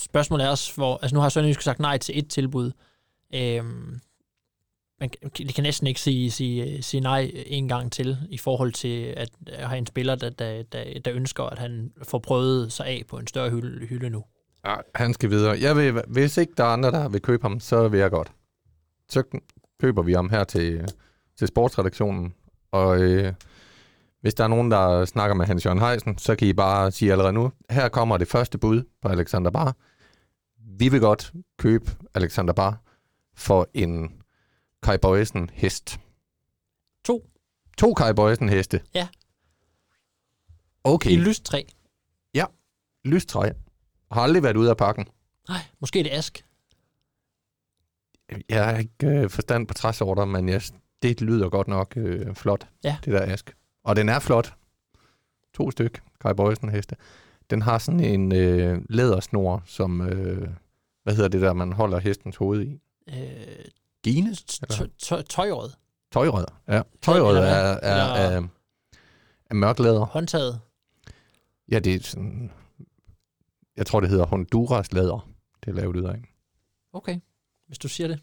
[0.00, 2.72] spørgsmålet er også, hvor, altså nu har Sønderjysk sagt nej til et tilbud.
[3.34, 3.64] Øh,
[5.00, 8.72] man kan- kan næsten ikke sige, sige, øh, sige nej en gang til i forhold
[8.72, 12.86] til at have en spiller, der, der, der, der ønsker, at han får prøvet sig
[12.86, 14.24] af på en større hylde, hylde nu.
[14.66, 15.58] Ja, han skal videre.
[15.60, 18.32] Jeg vil, hvis ikke der er andre, der vil købe ham, så vil jeg godt.
[19.08, 19.22] Så
[19.80, 20.88] køber vi ham her til,
[21.38, 22.34] til sportsredaktionen.
[22.72, 23.32] Og øh,
[24.20, 27.12] hvis der er nogen, der snakker med Hans Jørgen Heisen, så kan I bare sige
[27.12, 29.76] allerede nu, her kommer det første bud på Alexander Bar.
[30.78, 32.80] Vi vil godt købe Alexander Bar
[33.36, 34.12] for en
[34.84, 36.00] Kai Bøjsen hest.
[37.04, 37.30] To.
[37.78, 38.80] To Kai Bøjsen heste?
[38.94, 39.08] Ja.
[40.84, 41.10] Okay.
[41.10, 41.62] I lyst træ.
[43.04, 43.50] Lystræ.
[44.12, 45.08] Har aldrig været ude af pakken.
[45.48, 46.44] Nej, måske det ask.
[48.48, 50.62] Jeg har ikke øh, forstand på træsorter, men jeg,
[51.02, 52.96] det lyder godt nok øh, flot, Ja.
[53.04, 53.56] det der ask.
[53.82, 54.54] Og den er flot.
[55.54, 56.96] To styk, Kai Bøjsen heste.
[57.50, 60.48] Den har sådan en øh, lædersnor, som, øh,
[61.02, 62.80] hvad hedder det der, man holder hestens hoved i?
[63.08, 63.64] Øh,
[64.04, 64.30] Gine?
[64.30, 65.72] t- t- tøjråd.
[66.12, 66.44] Tøjrød.
[66.68, 68.42] Ja, tøjrød er, er, er,
[69.50, 70.04] er mørk læder.
[70.04, 70.60] Håndtaget.
[71.70, 72.50] Ja, det er sådan,
[73.76, 75.28] jeg tror, det hedder Honduras læder.
[75.64, 76.14] Det er lavet ud af.
[76.92, 77.18] Okay,
[77.66, 78.20] hvis du siger det.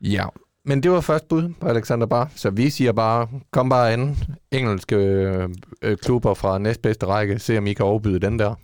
[0.00, 0.26] Ja,
[0.64, 4.16] men det var først bud på Alexander Bar, så vi siger bare, kom bare an.
[4.50, 5.48] Engelske øh,
[5.82, 8.54] øh, klubber fra næstbedste række, se om I kan overbyde den der.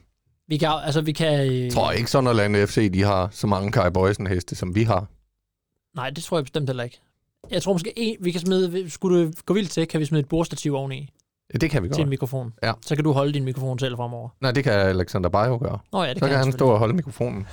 [0.48, 1.46] Vi kan, altså, vi kan...
[1.48, 4.82] Øh, Jeg tror ikke Sunderland FC, de har så mange Kai Boysen heste, som vi
[4.82, 5.06] har.
[5.94, 7.00] Nej, det tror jeg bestemt heller ikke.
[7.50, 10.20] Jeg tror måske, en, vi kan smide, skulle du gå vildt til, kan vi smide
[10.20, 11.10] et bordstativ oveni
[11.54, 12.08] Ja, det kan vi til en godt.
[12.08, 12.52] mikrofon.
[12.62, 12.72] Ja.
[12.80, 14.28] Så kan du holde din mikrofon selv fremover.
[14.40, 15.78] Nej, det kan Alexander Bar jo gøre.
[15.92, 17.46] Nå ja, det så kan han stå og holde mikrofonen,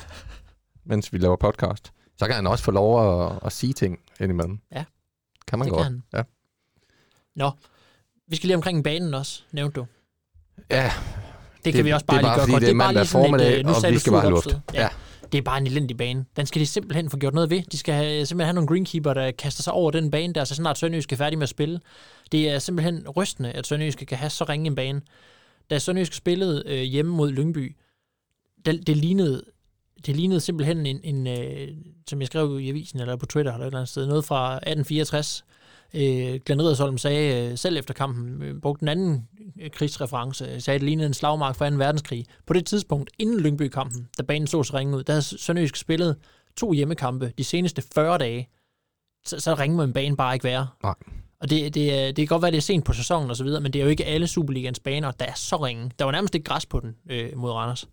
[0.85, 1.91] mens vi laver podcast.
[2.17, 4.59] Så kan han også få lov at, at sige ting indimellem.
[4.75, 4.83] Ja.
[5.47, 5.83] Kan man Det godt.
[5.83, 6.03] kan han.
[6.13, 6.23] Ja.
[7.35, 7.51] Nå,
[8.27, 9.85] vi skal lige omkring banen også, nævnte du.
[10.69, 10.91] Ja,
[11.65, 12.61] Det, kan vi også bare det er lige gøre godt.
[12.61, 14.57] det er bare lige sådan et, øh, nu sagde vi skal bare luft.
[14.73, 14.81] Ja.
[14.81, 14.87] Ja.
[15.31, 16.25] Det er bare en elendig bane.
[16.35, 17.61] Den skal de simpelthen få gjort noget ved.
[17.71, 20.55] De skal have, simpelthen have nogle greenkeeper, der kaster sig over den bane, der så
[20.55, 21.79] snart Sønderjysk er færdig med at spille.
[22.31, 25.01] Det er simpelthen rystende, at Sønderjysk kan have så ringe en bane.
[25.69, 27.75] Da Sønderjysk spillede øh, hjemme mod Lyngby,
[28.65, 29.43] det, det lignede
[30.05, 31.67] det lignede simpelthen en, en øh,
[32.09, 34.53] som jeg skrev i avisen eller på Twitter eller et eller andet sted, noget fra
[34.53, 35.45] 1864.
[35.93, 39.27] Øh, Glenn Riddersholm sagde øh, selv efter kampen, øh, brugte en anden
[39.61, 41.75] øh, krigsreference, øh, sagde, at det lignede en slagmark fra 2.
[41.75, 42.25] verdenskrig.
[42.45, 46.15] På det tidspunkt, inden Lyngby-kampen, da banen så så ringe ud, der havde Sønderjysk spillet
[46.57, 48.49] to hjemmekampe de seneste 40 dage.
[49.25, 50.67] Så, så ringe må en bane bare ikke være.
[50.83, 50.95] Nej.
[51.39, 53.43] Og det, det, er- det kan godt være, det er sent på sæsonen og så
[53.43, 55.91] videre, men det er jo ikke alle Superligans baner, der er så ringe.
[55.99, 57.89] Der var nærmest ikke græs på den øh, mod Randers.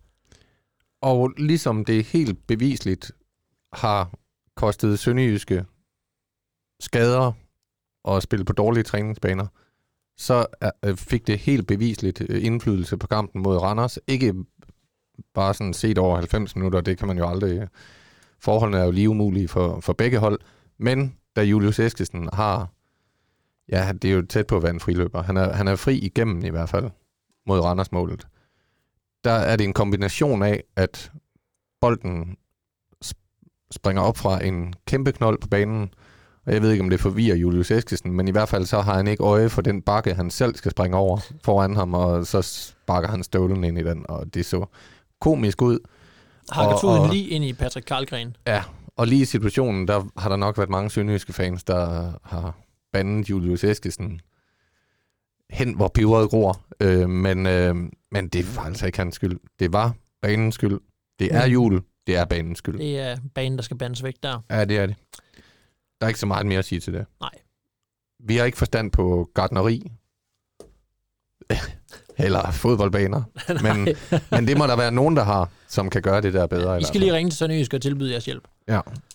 [1.01, 3.11] Og ligesom det helt bevisligt
[3.73, 4.11] har
[4.55, 5.65] kostet Sønderjyske
[6.79, 7.31] skader
[8.03, 9.47] og spille på dårlige træningsbaner,
[10.17, 10.45] så
[10.85, 13.99] øh, fik det helt bevisligt øh, indflydelse på kampen mod Randers.
[14.07, 14.33] Ikke
[15.33, 17.59] bare sådan set over 90 minutter, det kan man jo aldrig...
[17.59, 17.67] Øh,
[18.41, 20.39] forholdene er jo lige umulige for, for begge hold.
[20.77, 22.69] Men da Julius Eskesen har...
[23.69, 25.21] Ja, det er jo tæt på at være en friløber.
[25.21, 26.89] Han er, han er fri igennem i hvert fald
[27.45, 28.27] mod Randers-målet.
[29.23, 31.11] Der er det en kombination af, at
[31.81, 32.37] bolden
[33.05, 35.93] sp- springer op fra en kæmpe knold på banen,
[36.45, 38.93] og jeg ved ikke, om det forvirrer Julius Eskesen, men i hvert fald så har
[38.95, 42.41] han ikke øje for den bakke, han selv skal springe over foran ham, og så
[42.41, 44.65] sparker han støvlen ind i den, og det så
[45.21, 45.79] komisk ud.
[46.51, 48.35] Hakker tuden lige ind i Patrick Karlgren.
[48.47, 48.63] Ja,
[48.95, 52.57] og lige i situationen, der har der nok været mange sønderjyske fans, der har
[52.93, 54.21] bandet Julius Eskesen
[55.49, 56.61] hen, hvor peberet gror.
[56.81, 57.75] Øh, men, øh,
[58.11, 59.39] men det var altså ikke hans skyld.
[59.59, 60.79] Det var banens skyld.
[61.19, 61.51] Det er Mm.
[61.53, 61.81] jul.
[62.07, 62.77] Det er banens skyld.
[62.79, 64.39] Det er banen, der skal bandes væk der.
[64.49, 64.95] Ja, det er det.
[66.01, 67.05] Der er ikke så meget mere at sige til det.
[67.21, 67.29] Nej.
[68.19, 69.91] Vi har ikke forstand på gardneri.
[72.17, 73.23] Eller fodboldbaner.
[73.63, 73.95] Men,
[74.31, 76.81] men det må der være nogen, der har, som kan gøre det der bedre.
[76.81, 78.47] i skal lige ringe til Sønderjysk og tilbyde jeres hjælp.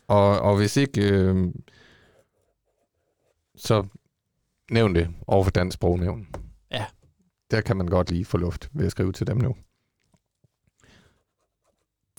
[0.06, 1.54] Og, og hvis ikke, øh,
[3.56, 3.86] så
[4.70, 6.26] nævn det over for Dansk Sprognævn.
[6.70, 6.84] Ja.
[7.50, 9.56] Der kan man godt lige få luft ved at skrive til dem nu.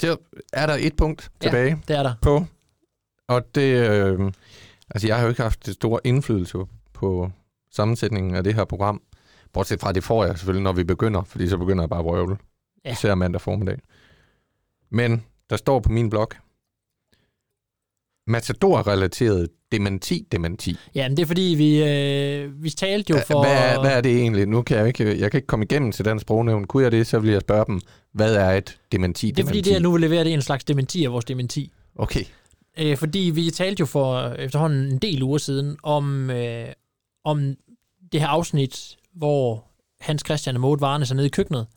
[0.01, 0.17] Så
[0.53, 1.47] er der et punkt Ja.
[1.47, 2.13] tilbage Det er der.
[2.21, 2.45] på,
[3.27, 4.31] og det, øh,
[4.89, 6.57] altså jeg har jo ikke haft det store indflydelse
[6.93, 7.31] på
[7.71, 9.01] sammensætningen af det her program,
[9.53, 12.05] bortset fra, det får jeg selvfølgelig, når vi begynder, fordi så begynder jeg bare at
[12.05, 12.37] vrøvle,
[12.85, 12.91] Ja.
[12.91, 13.77] især mandag formiddag.
[14.91, 16.27] Men der står på min blog,
[18.27, 20.77] Matador-relateret dementi-dementi.
[20.95, 23.43] Ja, men det er fordi, vi, øh, vi talte jo for...
[23.43, 24.45] Hvad, er, hvad er det egentlig?
[24.45, 26.67] Nu kan jeg ikke, jeg kan ikke komme igennem til den sprognævn.
[26.67, 29.31] Kunne jeg det, så vil jeg spørge dem, hvad er et dementi-dementi?
[29.31, 31.25] det er fordi, det jeg nu vil levere, det er en slags dementi af vores
[31.25, 31.71] dementi.
[31.95, 32.23] Okay.
[32.77, 36.67] Øh, fordi vi talte jo for efterhånden en del uger siden om, øh,
[37.23, 37.55] om
[38.11, 39.63] det her afsnit, hvor
[39.99, 41.67] Hans Christian og Maud Varne sig nede i køkkenet,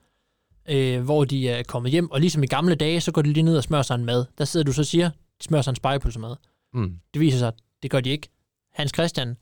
[0.69, 3.43] øh, hvor de er kommet hjem, og ligesom i gamle dage, så går de lige
[3.43, 4.25] ned og smører sig en mad.
[4.39, 6.37] Der sidder du så og siger, de smører sig en spejepølsemad.
[6.75, 6.99] Mm.
[7.15, 8.29] Det viser sig, at det gør de ikke.
[8.73, 9.37] Hans Christian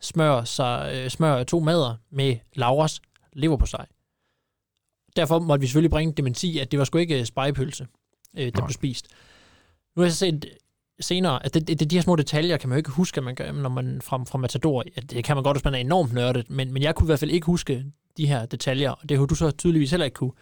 [0.00, 3.00] smører, sig, øh, smører to mader med Lauras
[3.32, 3.86] lever på sig.
[5.16, 7.86] Derfor måtte vi selvfølgelig bringe dementi, at det var sgu ikke spejepølse,
[8.36, 8.66] øh, der Nej.
[8.66, 9.08] blev spist.
[9.96, 10.44] Nu har jeg så set
[11.00, 13.24] senere, at det, det, det, de her små detaljer kan man jo ikke huske, at
[13.24, 14.84] man gør, når man fra, fra Matador.
[14.96, 17.08] Ja, det kan man godt, hvis man er enormt nørdet, men, men jeg kunne i
[17.08, 17.84] hvert fald ikke huske
[18.16, 20.32] de her detaljer, og det kunne du så tydeligvis heller ikke kunne.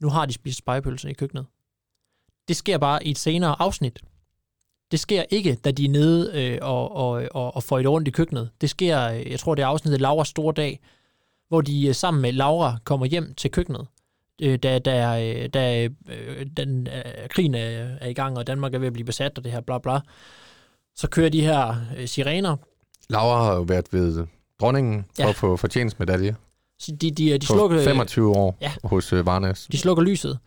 [0.00, 1.46] Nu har de spist spejepølse i køkkenet.
[2.48, 4.00] Det sker bare i et senere afsnit.
[4.90, 8.08] Det sker ikke, da de er nede øh, og, og, og, og får et rundt
[8.08, 8.50] i køkkenet.
[8.60, 10.80] Det sker, øh, jeg tror, det er afsnittet Lauras store dag,
[11.48, 13.86] hvor de øh, sammen med Laura kommer hjem til køkkenet,
[14.42, 18.74] øh, da, da, øh, da øh, den, øh, krigen er, er i gang, og Danmark
[18.74, 20.00] er ved at blive besat, og det her bla bla.
[20.96, 22.56] Så kører de her øh, sirener.
[23.08, 24.26] Laura har jo været ved
[24.60, 25.28] dronningen for Ja.
[25.28, 26.36] at få fortjenstmedalje
[26.78, 28.72] Så de, de, de, for slukker, 25 år ja.
[28.84, 29.68] hos øh, Varnes.
[29.72, 30.38] de slukker lyset,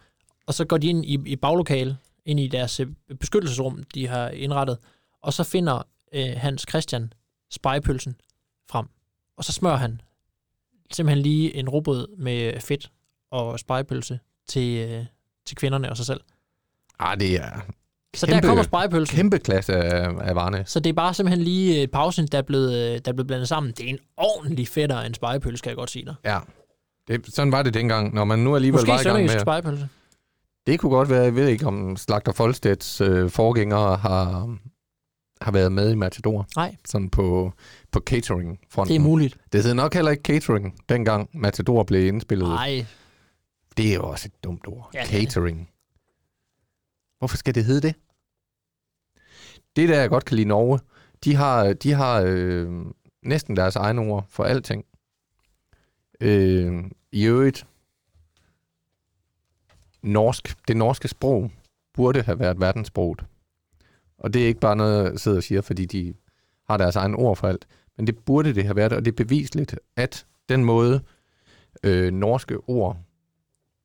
[0.47, 2.87] og så går de ind i, i baglokale, ind i deres øh,
[3.19, 4.77] beskyttelsesrum, de har indrettet,
[5.21, 5.81] og så finder
[6.13, 7.13] øh, Hans Christian
[7.51, 8.15] spejepølsen
[8.69, 8.85] frem.
[9.37, 10.01] Og så smører han
[10.91, 12.91] simpelthen lige en råbrød med fedt
[13.31, 15.05] og spejepølse til, øh,
[15.47, 16.21] til kvinderne og sig selv.
[16.99, 17.49] Ah, det er
[18.15, 19.15] Så Kæmpe- der kommer spejepølsen.
[19.15, 20.67] kæmpe klasse af, af.
[20.67, 23.27] Så det er bare simpelthen lige et pausen, der er blevet, øh, der er blevet
[23.27, 23.73] blandet sammen.
[23.77, 26.15] Det er en ordentlig fedtere end spejepølse, kan jeg godt sige dig.
[26.25, 26.39] Ja.
[27.07, 29.39] Det, sådan var det dengang, når man nu alligevel Måske var i gang med...
[29.39, 29.89] spejepølse.
[30.67, 34.55] Det kunne godt være, jeg ved ikke, om Slagter Folstedts øh, forgængere har,
[35.41, 36.47] har været med i Matador.
[36.55, 36.75] Nej.
[36.85, 37.53] Sådan på,
[37.91, 38.93] på catering-fronten.
[38.93, 39.37] Det er muligt.
[39.53, 42.47] Det hed nok heller ikke catering, dengang Matador blev indspillet.
[42.49, 42.85] Nej,
[43.77, 44.89] Det er jo også et dumt ord.
[44.93, 45.11] Ja, er det.
[45.11, 45.69] catering.
[47.19, 47.95] Hvorfor skal det hedde det?
[49.75, 50.79] Det der, jeg godt kan lide Norge,
[51.23, 52.85] de har, de har øh,
[53.23, 54.85] næsten deres egne ord for alting.
[56.21, 57.67] Øh, I øvrigt,
[60.01, 61.51] norsk, det norske sprog
[61.93, 63.25] burde have været verdenssproget.
[64.17, 66.13] Og det er ikke bare noget, jeg sidder og siger, fordi de
[66.69, 67.67] har deres egen ord for alt.
[67.97, 71.01] Men det burde det have været, og det er bevisligt, at den måde,
[71.83, 72.97] øh, norske ord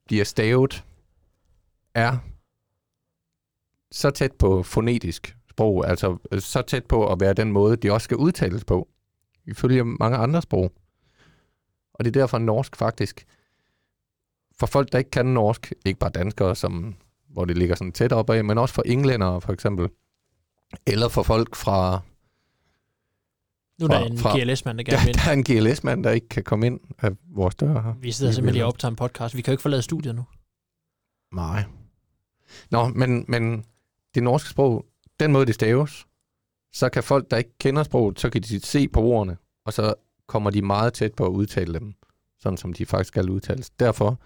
[0.07, 0.83] bliver stavet,
[1.93, 2.17] er
[3.91, 7.91] så tæt på fonetisk sprog, altså øh, så tæt på at være den måde, de
[7.91, 8.87] også skal udtales på,
[9.45, 10.71] ifølge mange andre sprog.
[11.93, 13.25] Og det er derfor norsk faktisk,
[14.59, 16.95] for folk, der ikke kan norsk, ikke bare danskere, som,
[17.29, 19.89] hvor det ligger sådan tæt op af, men også for englændere for eksempel,
[20.87, 22.01] eller for folk fra,
[23.79, 25.15] nu er der en fra- GLS-mand, der gerne vil.
[25.15, 27.93] der er en GLS-mand, der ikke kan komme ind af vores dør her.
[28.01, 29.35] Vi sidder simpelthen lige og optager en podcast.
[29.35, 30.25] Vi kan jo ikke forlade studiet nu.
[31.33, 31.63] Nej.
[32.71, 33.65] Nå, men, men
[34.15, 34.85] det norske sprog,
[35.19, 36.05] den måde det staves,
[36.73, 39.93] så kan folk, der ikke kender sproget, så kan de se på ordene, og så
[40.27, 41.93] kommer de meget tæt på at udtale dem,
[42.39, 43.69] sådan som de faktisk skal udtales.
[43.69, 44.19] Derfor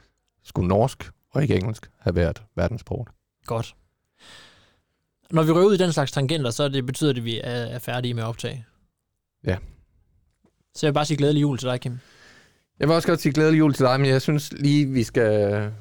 [0.43, 3.07] skulle norsk og ikke engelsk have været verdensport.
[3.45, 3.75] Godt.
[5.31, 7.43] Når vi røver ud i den slags tangenter, så det betyder det, at vi er,
[7.51, 8.65] er færdige med at optage.
[9.45, 9.57] Ja.
[10.75, 11.99] Så jeg vil bare sige glædelig jul til dig, Kim.
[12.79, 15.71] Jeg vil også godt sige glædelig jul til dig, men jeg synes lige, vi skal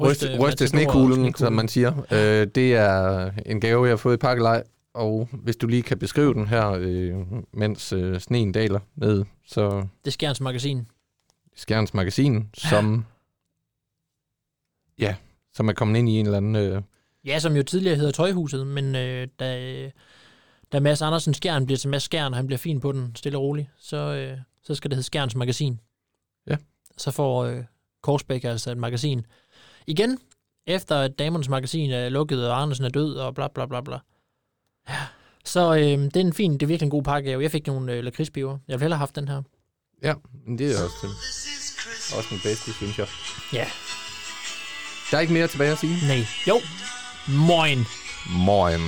[0.00, 2.06] ryste, ryste og snekuglen, som man siger.
[2.12, 4.64] Øh, det er en gave, jeg har fået i pakkelej,
[4.94, 7.14] og hvis du lige kan beskrive den her, øh,
[7.52, 10.86] mens øh, sneen daler ned, så Det er Skjerns magasin.
[11.56, 13.04] Skjerns Magasin, som,
[14.98, 15.14] ja,
[15.52, 16.56] som er kommet ind i en eller anden...
[16.56, 16.82] Øh,
[17.24, 19.90] Ja, som jo tidligere hedder Tøjhuset, men øh, da,
[20.72, 23.38] da Mads Andersen Skjern bliver til Mads Skjern, og han bliver fin på den, stille
[23.38, 25.80] og roligt, så, øh, så skal det hedde Skjerns Magasin.
[26.46, 26.56] Ja.
[26.98, 27.64] Så får øh,
[28.02, 29.26] Korsbæk altså et magasin.
[29.86, 30.18] Igen,
[30.66, 33.98] efter at Damernes Magasin er lukket, og Andersen er død, og bla bla bla bla.
[34.88, 34.94] Ja.
[35.44, 37.40] Så øh, det er en fin, det er virkelig en god pakke.
[37.42, 38.50] Jeg fik nogle øh, lakridspiver.
[38.50, 39.42] Jeg ville hellere have haft den her.
[40.02, 40.14] ja,
[40.46, 41.10] men det er også, den,
[42.18, 43.06] også den bedste, synes jeg.
[43.52, 43.66] Ja.
[45.10, 46.06] Der er ikke mere tilbage at sige.
[46.06, 46.24] Nej.
[46.48, 46.60] Jo.
[47.28, 47.78] Moin.
[48.46, 48.80] Moin.